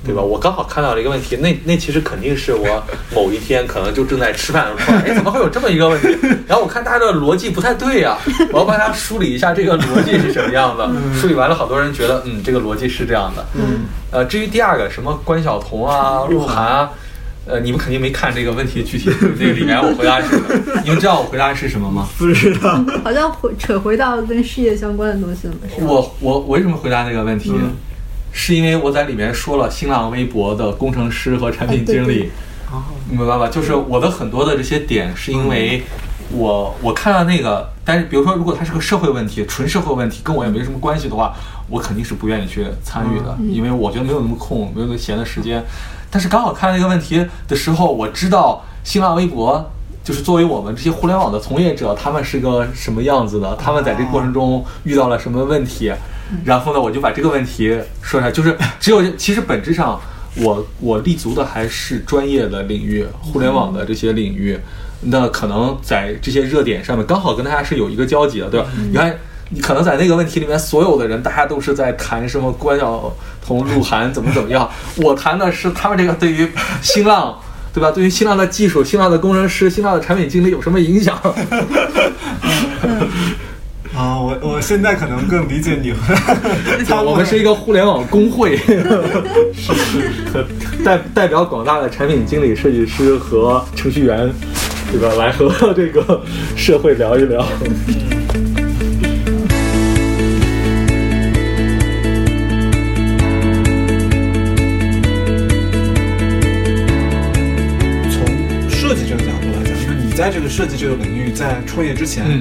[0.04, 0.22] 对吧？
[0.22, 2.82] 我刚好看到了一个问题，那那其实肯定是我
[3.14, 6.08] 某一天可能就正在吃饭的时候，哎， 怎么会有这么一个问题？
[6.46, 8.16] 然后我看大家的逻辑不太对呀、
[8.52, 10.90] 我要帮大家梳理一下这个逻辑是什么样的。
[11.14, 13.44] 梳理完了，好多人觉得，嗯，这个逻辑是这样的。
[13.54, 13.80] 嗯，
[14.10, 16.90] 呃，至于第二个什么关晓彤啊、鹿晗啊，
[17.46, 20.80] 呃，你们肯定没看这个问题具体那个里面我回答是什么？
[20.82, 22.08] 你们知道我回答是什么吗？
[22.16, 22.82] 不知道。
[23.04, 25.88] 好像回扯回到跟事业相关的东西了，是吗？
[25.90, 27.52] 我我我为什么回答那个问题？
[27.54, 27.72] 嗯
[28.32, 32.30] 是因为我在里面说了新浪微博的工程师和产品经理，啊对对
[32.72, 33.48] 哦，明白吧？
[33.48, 35.82] 就是我的很多的这些点，是因为
[36.32, 41.34] 我我看到那个，但是比如说，如果它是个社会问题，纯社会问题，跟我也没什么关系的话，
[41.68, 45.62] 我肯定是不愿意去参与的，因为我觉得没有那么空，没有那么闲的时间。
[46.10, 49.70] 但是刚好看到那个问题的时候，我知道新浪微博。
[50.02, 53.54] 就是作为我们这些互联网的从业者，他们是个什么样子的？
[53.56, 55.92] 他们在这个过程中遇到了什么问题？
[56.44, 57.68] 然后呢，我就把这个问题
[58.02, 58.32] 说出来。
[58.32, 60.00] 就是只有其实本质上，
[60.36, 64.58] 我我立足的还是专业的领域，互联网的这些领域。
[65.02, 68.66] 那可能在这些热点上面，刚好跟大家是有一个交集的，对吧？
[68.90, 69.18] 你看，
[69.48, 73.12] 你可能在那个问题里面，所有的人大家都是在谈什么关晓
[73.46, 76.50] 彤、鹿晗怎么怎么样，我谈的是他们这个对于
[76.82, 77.38] 新浪。
[77.72, 77.88] 对吧？
[77.88, 81.16] 对于新浪的技术、新浪的工程师、新浪的产品经理有什么影响？
[84.00, 85.92] 啊，我我现在可能更理解你。
[87.04, 88.56] 我们是一个互联网工会，
[89.52, 90.46] 是是
[90.82, 94.32] 代代表广大的产品经理、设计师和程序员，
[94.90, 95.14] 对吧？
[95.18, 96.22] 来和这个
[96.56, 97.44] 社会聊一聊。
[108.08, 108.24] 从
[108.70, 112.40] 设计这个角度来讲，因为你在这个设计这个领域，在创业之前，嗯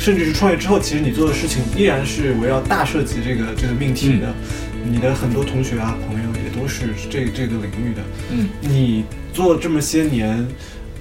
[0.00, 4.34] 甚至是创业之后，其实你做的事情依然是围绕大设计这个这个命题的。
[4.82, 8.02] 你的很多同学啊、朋友也都是这这个领域的。
[8.30, 10.48] 嗯你做了这么些年，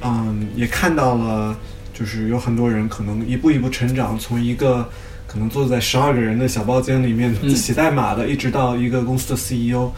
[0.02, 1.58] 嗯，也看到了，
[1.94, 4.88] 就是有很多人可能一步一步成长，从一个
[5.26, 9.90] 可能坐在十二个人的小包间里面嗯写代码的，一直到一个公司的 CEO。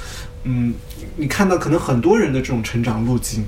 [0.44, 0.76] 嗯，
[1.18, 3.44] 你看到可能很多人的这种成长路径。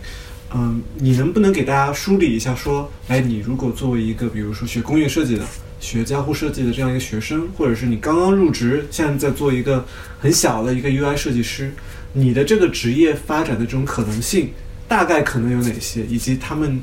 [0.56, 5.44] 嗯，你能不能给大家梳理一下，说，哎，你如果作为一个，比如说学工业设计的、
[5.80, 9.84] 学交互设计的这样一个学生，或者是你刚刚入职，现在在做一个
[10.20, 11.74] 很小的一个 UI 设计师，
[12.14, 14.52] 你的这个职业发展的这种可能性，
[14.88, 16.80] 大概可能有哪些，以及他们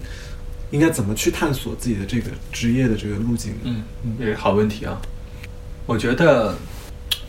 [0.72, 3.54] 应该怎么去探索自己的这个职业的这个路径？
[3.62, 3.84] 嗯，
[4.18, 5.00] 这是好问题啊。
[5.86, 6.56] 我觉得，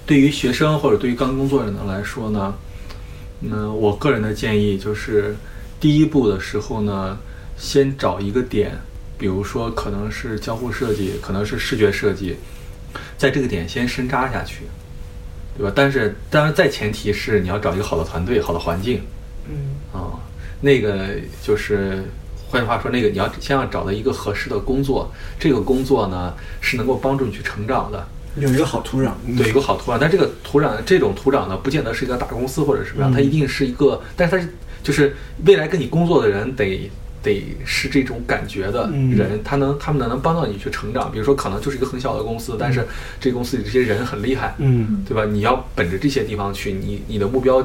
[0.06, 2.56] 对于学生或者对于刚工作人的来说呢，
[3.42, 5.36] 嗯，我个人的建议就是，
[5.82, 7.18] 第一步的时候呢，
[7.58, 8.80] 先找一个点，
[9.18, 12.38] 比如说可能是交互设计，可能是视觉设计，
[13.18, 14.66] 在这个点先深扎下去，
[15.58, 15.74] 对吧？
[15.76, 19.02] 但是当然，在前提是你要找一个好的团队、好的环境
[19.50, 20.16] 嗯啊、
[20.62, 21.10] 那个
[21.44, 22.06] 就是。
[22.54, 25.10] 换句话说，那个你要先要找到一个合适的工作，
[25.40, 28.06] 这个工作呢是能够帮助你去成长的，
[28.36, 29.98] 有一个好土壤，嗯对有个好土壤。
[29.98, 34.54] 但这个土壤，这种土壤呢，不见得是一个大公司或者什么样，嗯它一定是一个，但是它是
[34.84, 35.16] 就是
[35.46, 36.90] 未来跟你工作的人得
[37.24, 41.12] 得是这种感觉的嗯人，他能他们能帮到你去成长。
[41.12, 42.86] 比如说，可能就是一个很小的公司，但是
[43.20, 45.26] 这个公司里这些人很厉害，嗯对吧？
[45.26, 47.64] 你要本着这些地方去，你你的目标，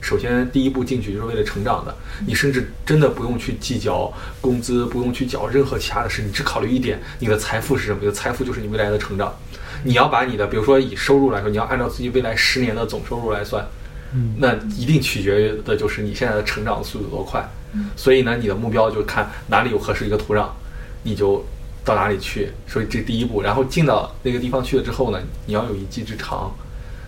[0.00, 1.94] 首先第一步进去就是为了成长的。
[2.26, 7.98] 你甚至真的不用去计较工资，不用去缴任何其他的事，你只考虑一点，你的财富是什么？
[8.00, 9.32] 你的财富就是你未来的成长。
[9.84, 13.64] 你要把你的，比如说以收入来说，你要按照自己未来十年的总收入来算，
[14.14, 17.46] 嗯那一定取决于的就是你现在的成长速度有多快。
[17.94, 20.46] 所以呢，你的目标就看哪里有合适一个土壤，
[21.02, 21.44] 你就
[21.84, 22.50] 到哪里去。
[22.66, 26.50] 所以这第一步，然后进到那个地方去了之后呢，你要有一技之长，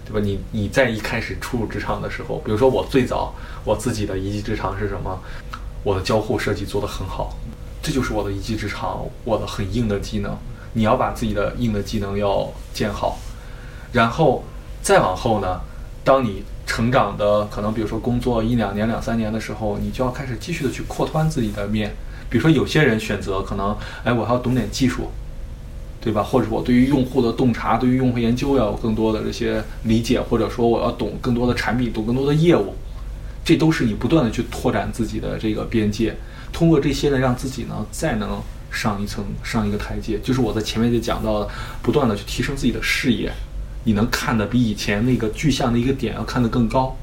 [0.05, 0.21] 对吧？
[0.23, 3.35] 你你在一开始初入职场的时候，比如说我最早
[3.65, 5.19] 我自己的一技之长是什么？
[5.85, 7.35] 我的交互设计做得很好，
[7.81, 10.37] 这就是我的一技之长，我的很硬的技能。
[10.75, 13.19] 你要把自己的硬的技能要建好，
[13.91, 14.45] 然后
[14.83, 15.61] 再往后呢，
[16.09, 21.95] 当你成长的可能比如说工作一两年、两三年的时候，你就要开始继续的去扩宽自己的面。
[22.31, 25.11] 比如说有些人选择可能，哎，我还要懂点技术，
[26.01, 26.23] 对吧？
[26.23, 32.73] 或者我对于用户的洞察、对于用户研究要有更多的这些理解，或者说我要懂更多的产品、懂更多的业务，
[33.45, 36.15] 这都是你不断的去拓展自己的这个边界。
[36.55, 38.41] 通过这些呢，让自己呢再能
[38.71, 40.19] 上一层、上一个台阶。
[40.21, 41.49] 就是我在前面就讲到了，
[41.83, 43.31] 不断的去提升自己的视野，
[43.89, 46.95] 你能看的比以前那个具象的一个点要看得更高。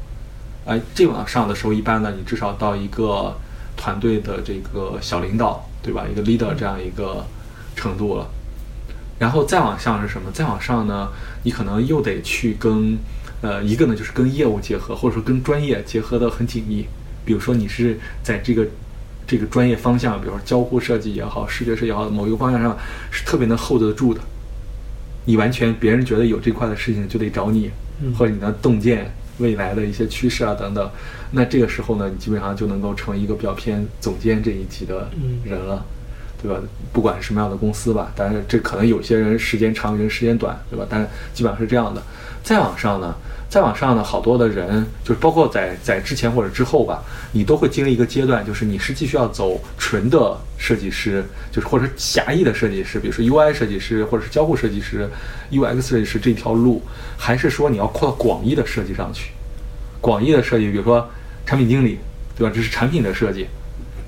[0.65, 3.35] 哎，这往上的时候，一般呢，你至少到一个。
[3.77, 6.05] 团队的这个小领导，对吧？
[6.09, 7.25] 一个 leader 这样一个
[7.75, 8.25] 程度了，
[9.19, 10.31] 然后再往上是什么？
[10.31, 11.09] 再往上呢？
[11.43, 12.97] 你可能又得去跟，
[13.41, 16.85] 呃，一个呢就是跟业务结合，或者说跟专业结合的很紧密。
[17.25, 18.65] 比如说你是在这个
[19.27, 22.77] 这个专业方向，比如说交互设计也好，视觉设计也好，某一个方向上
[23.11, 24.21] 是特别能 hold 得住的。
[25.25, 27.69] 你完全别人觉得有这块的事情就得找你，
[28.17, 29.11] 或者你的洞见。
[29.37, 30.89] 未来的一些趋势啊等等，
[31.31, 35.09] 那这个时候呢，你基本上就能够成为一个比较偏总监这一级的
[35.43, 35.85] 人了，
[36.41, 36.57] 对吧？
[36.93, 40.87] 不管什么样的公司吧，但是这可能有些人时间长，有人时间短，对吧？
[40.89, 42.01] 但是基本上是这样的。
[42.43, 43.13] 再往上呢？
[43.55, 47.01] 再往上呢，好多的人，就是包括在在之前或者之后吧，
[47.31, 55.09] 你都会经历一个阶段，就是你是继续要走纯的设计师，就是或者狭义的设计师，比如说 UI 设计师或者是交互设计师、
[55.51, 56.81] UX 设计师这条路，
[57.17, 59.31] 还是说你要扩到广义的设计上去？
[60.01, 61.09] 广义的设计，比如说
[61.45, 61.97] 产品经理，
[62.37, 62.51] 对吧？
[62.53, 63.47] 这是产品的设计，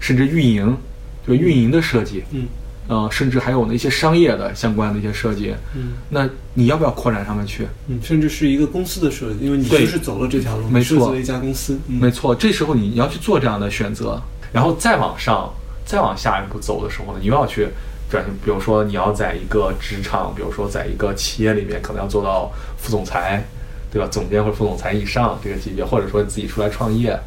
[0.01, 0.77] 甚至运营，
[1.25, 2.45] 对运营的设计，嗯。
[2.87, 7.67] 呃，甚至还有那些商业的相关的一些设计，嗯，那你要不要扩展上面去？
[7.87, 12.33] 嗯，甚至是一个公司的设计，因为你就是走了这条路，没错，一家公司，没错。
[12.33, 14.21] 这时候你你要去做这样的选择，
[14.53, 15.53] 然后再往上，
[15.85, 17.67] 再往下一步走的时候呢，你又要去
[18.09, 18.33] 转型。
[18.41, 23.45] 比如说你要在一个职场，比如说在一个企业里面，可能要做到副总裁，
[23.91, 24.07] 对吧？
[24.09, 27.19] 总监或者副总裁以上这个级别，或者说你自己出来创业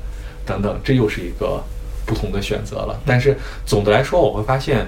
[0.47, 1.63] 等等，这又是一个
[2.07, 2.99] 不同的选择了。
[3.05, 3.37] 但是
[3.67, 4.87] 总的来说，我会发现。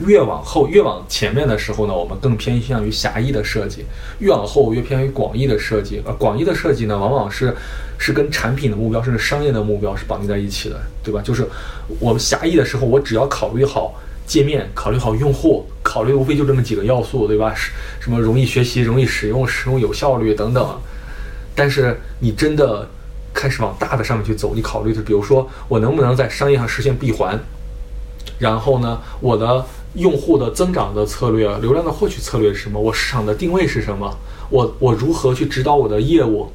[0.00, 3.82] 越往后，越往前面的时候呢，我们更偏向于狭义的设计；
[4.18, 6.02] 越往后，越偏向于广义的设计。
[6.04, 7.54] 而广义的设计呢，往往是
[7.98, 11.20] 是跟产品的目标甚至商业的目标是绑定在一起的，对吧？
[11.22, 11.46] 就是
[12.00, 13.94] 我们狭义的时候，我只要考虑好
[14.26, 17.54] 界面，考虑好用户，考虑无非就这么几个要素，对吧？
[18.00, 20.80] 什么容易学习、容易使用、使用有效率等等。
[21.54, 22.88] 但是你真的
[23.32, 27.38] 开始往大的上面去走，你考虑的，比如说我能不能在商业上实现闭环？
[28.38, 29.64] 然后呢，我的。
[29.94, 32.80] 用户的增长的策略，流量的获取策略是什么？
[32.80, 34.16] 我市场的定位是什么？
[34.48, 36.50] 我我如何去指导我的业务？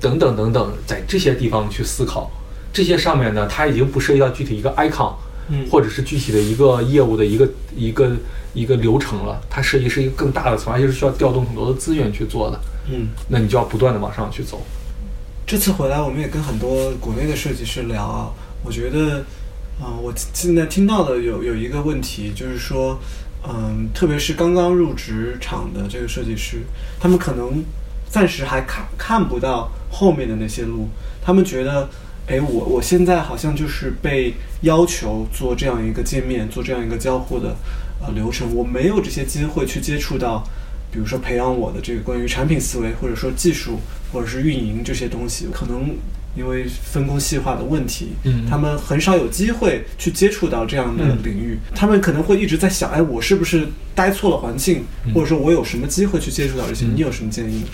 [0.00, 2.30] 等等等等，在这些地方去思考。
[2.72, 5.12] 这些上面呢，它已经不涉及到具体一个 icon，
[5.48, 8.10] 嗯，或者是具体的一个业务的一个一个
[8.54, 9.38] 一个流程了。
[9.50, 12.60] 它涉及是一个更大的层，而且是需要调动很多的资源去做的。
[12.90, 14.62] 嗯，那你就要不断的往上去走。
[15.46, 18.30] 这次回来，我们也跟很多国内的设计师聊啊，
[18.64, 19.22] 我觉得。
[19.80, 22.98] 啊，我现在听到的有有一个问题，就是说，
[23.48, 26.58] 嗯，特别是刚刚入职场的这个设计师，
[27.00, 27.64] 他们可能
[28.06, 30.86] 暂时还看看不到后面的那些路。
[31.22, 31.88] 他们觉得，
[32.26, 37.56] 哎，我我现在好像就是被要求做这样一个界面，做这样一个交互的
[38.02, 40.44] 呃流程，我没有这些机会去接触到，
[40.92, 43.80] 比如说培养我的这个关于产品思维，或者说技术，
[44.12, 45.96] 或者是运营这些东西，可能。
[46.36, 51.58] 因为分工细化的问题，嗯，他们很少有机会去接触到这样的领域。
[51.74, 54.84] 他们可能会一直在想：哎，我是不是待错了环境，
[55.14, 56.86] 或者说我有什么机会去接触到这些？
[56.86, 57.64] 你有什么建议？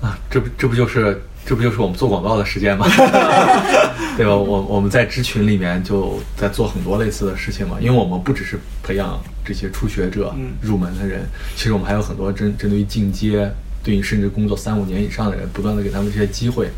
[0.00, 2.86] 啊，这不这不就是这不就是我们做广告的时间吗？
[4.16, 4.34] 对吧？
[4.34, 7.76] 我我们在知群里面就在做很多类似的事情嘛。
[7.80, 13.50] 因为我们不只是培养这些初学者、入门的人，其实我们还有很多针针对于进阶、
[13.82, 16.68] 对于甚至工作三五年以上的人，不断的给他们这些机会。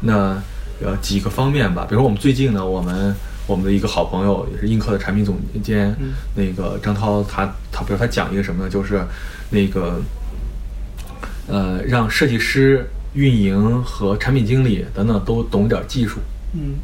[0.00, 0.40] 那
[0.82, 3.14] 呃几个方面吧，比如说我们最近呢，我们
[3.46, 5.94] 我们的一个好朋友也是映客的产品总监，
[6.34, 8.70] 那个张涛，他他比如他讲一个什么呢？
[8.70, 9.02] 就是
[9.50, 10.00] 那个
[11.48, 16.20] 呃让设计师、运营和产品经理等等都懂点技术，
[16.54, 16.76] 嗯，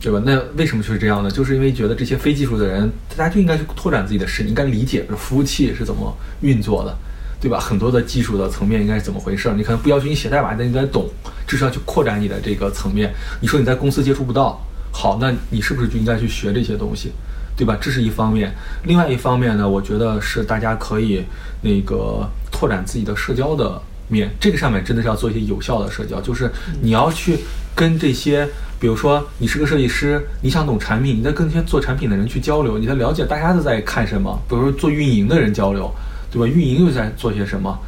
[0.00, 0.22] 对吧？
[0.24, 1.30] 那为什么就是这样呢？
[1.30, 6.96] 就是因为觉得这些非技术的人，大家就应该去拓展自己的视野，应该理解服务器是怎么运作的。
[7.40, 7.60] 对吧？
[7.60, 9.52] 很多的技术的层面应该是怎么回事？
[9.56, 11.08] 你可能不要求你写代码，但你得懂，
[11.46, 13.12] 至少去扩展你的这个层面。
[13.40, 14.60] 你说你在公司接触不到，
[14.90, 17.12] 好，那你是不是就应该去学这些东西？
[17.56, 17.76] 对吧？
[17.80, 18.54] 这是一方面。
[18.84, 21.24] 另外一方面呢，我觉得是大家可以
[21.62, 24.30] 那个拓展自己的社交的面。
[24.38, 26.48] 这个上面真的是要做一些有效的社交，就是
[26.80, 27.38] 你要去
[27.74, 28.48] 跟这些
[28.78, 34.40] 比如说你是个设计师，你想懂产品，你在跟那些做产品的人去交流，你在了解大家都在看什么。
[34.48, 35.92] 比如说做运营的人交流，
[36.30, 36.46] 对吧？
[36.46, 37.78] 运营又在做些什么？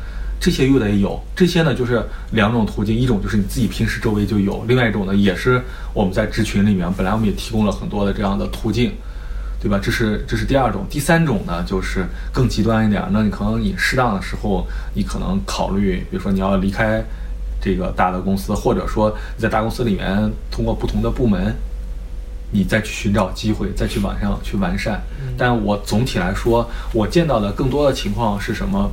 [0.40, 1.20] 这些又得有。
[1.36, 2.02] 这些呢，就是
[2.32, 5.62] 两种途径，一种就是你自己平时周围就有，另外一种呢，也是
[5.92, 8.92] 我们在职群里面，本来我们也提供了很多的这样的途径。
[9.62, 9.78] 对吧？
[9.78, 13.04] 这是这是第二种，第三种呢，就是更极端一点。
[13.10, 17.04] 那你可能你适当的时候，你可能考虑，比如说你要离开
[17.60, 21.54] 这个大的公司，或者说你在大公司里面通过不同的部门，
[22.50, 25.00] 你再去寻找机会，再去往上去完善。
[25.36, 28.90] 但我总体来说，我见到的更多的情况是什么？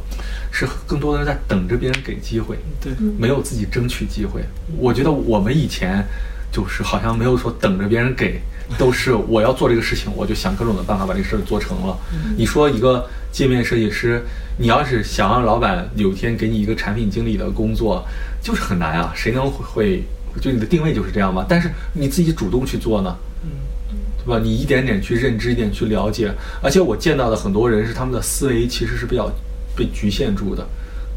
[0.52, 4.42] 是更多的人在等着别人给机会，对，没有自己争取机会。
[4.78, 6.04] 我觉得我们以前
[6.52, 8.42] 就是好像没有说等着别人给。
[8.78, 11.98] 都是我要做这个事情，我就想各种的办法把这事儿做成了。
[12.36, 14.22] 你说一个界面设计师，
[14.58, 18.06] 你要是想让老板有一天给你一个产品经理的工作，
[18.42, 19.14] 就是很难啊。
[19.16, 20.04] 谁能会
[20.42, 21.46] 就你的定位就是这样吗？
[21.48, 23.16] 但是你自己主动去做呢，
[24.28, 24.40] 对吧？
[24.44, 26.30] 你一点点去认知，一点去了解。
[26.62, 29.32] 而且我见到的很多人是他们的思维其实是比较
[29.74, 30.68] 被局限住的。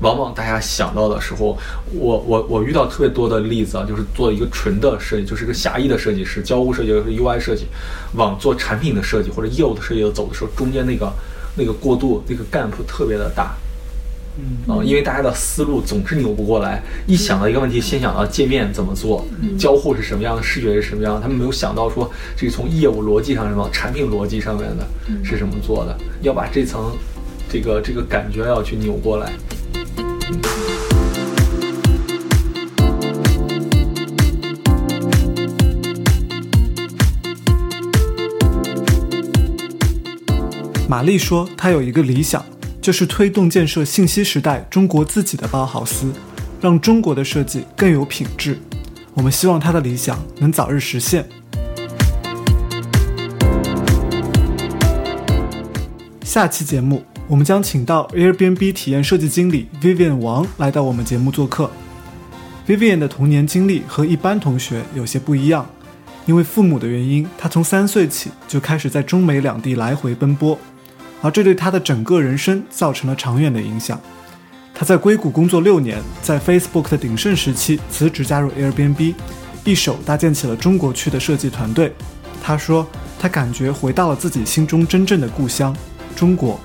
[0.00, 1.58] 往往大家想到的时候，
[1.92, 7.66] 我我我遇到特别多的例子啊，就是做一个纯的设计，就是一个狭义的设计师，交互设计或者 UI 设计，
[8.14, 11.12] 往做产品的设计或者业务的设计走的时候，中间那个
[11.54, 13.54] 那个过渡那个 gap 特别的大，
[14.66, 14.74] 嗯。
[14.74, 19.26] 啊，因为大家的思路总是扭不过来，一想到一个问题，先想到界面怎么做，
[19.58, 24.86] 交互是什么样的，视觉是什么样的，他们没有想到说这个从业务逻辑上什么，产品逻辑上面的
[25.24, 26.92] 是什么做的，要把这层
[27.48, 29.32] 这个这个感觉要去扭过来。
[40.88, 42.44] 玛丽说：“她有一个理想，
[42.80, 46.10] 就是推动建设信息时代中国自己的包豪斯，
[46.62, 48.58] 让中国的设计更有品质。
[49.12, 51.28] 我们希望他的理想能早日实现。”
[56.24, 61.70] 下期节目，我们将请到 Airbnb 体验设计经理 Vivian 王来到我们节目做客。
[62.66, 65.68] Vivian 的童年经历和一般同学有些不一样，
[66.24, 70.58] 因为父母的原因，他从三岁起就开始在中美两地来回奔波，
[71.20, 74.00] 而这对他的整个人生造成了长远的影响。
[74.74, 79.14] 他在硅谷工作六年，在 Facebook 的鼎盛时期辞职加入 Airbnb，
[79.64, 81.92] 一手搭建起了中国区的设计团队。
[82.42, 82.86] 他说，
[83.18, 85.76] 他感觉回到了自己心中真正的故乡。
[86.16, 86.58] 中国。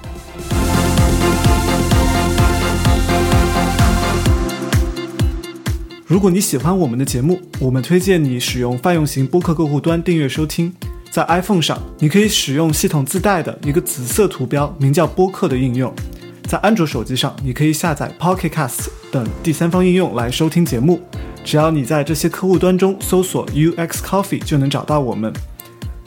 [6.08, 10.74] 如果你喜欢我们的节目，我们推荐你使用泛用型播客客户端订阅收听。
[11.16, 15.90] 在 iPhone 上，你可以使用系统自带的一个紫色图标，名叫播客的应用；
[16.46, 21.00] 在安卓手机上，你可以下载 Pocket Cast 等第三方应用来收听节目。
[21.46, 25.32] 只要你在这些客户端中搜索 UX Coffee，就能找到我们。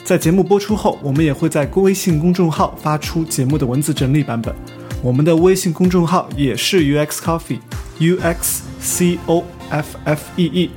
[0.05, 4.55] 在节目播出后，我们也会在微信公众号发出节目的文字整理版本。
[5.03, 10.71] 我们的微信公众号也是 UX Coffee，U X C O F F E E。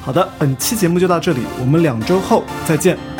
[0.00, 3.13] 好的，本期节目就到这里，我们两周后再见。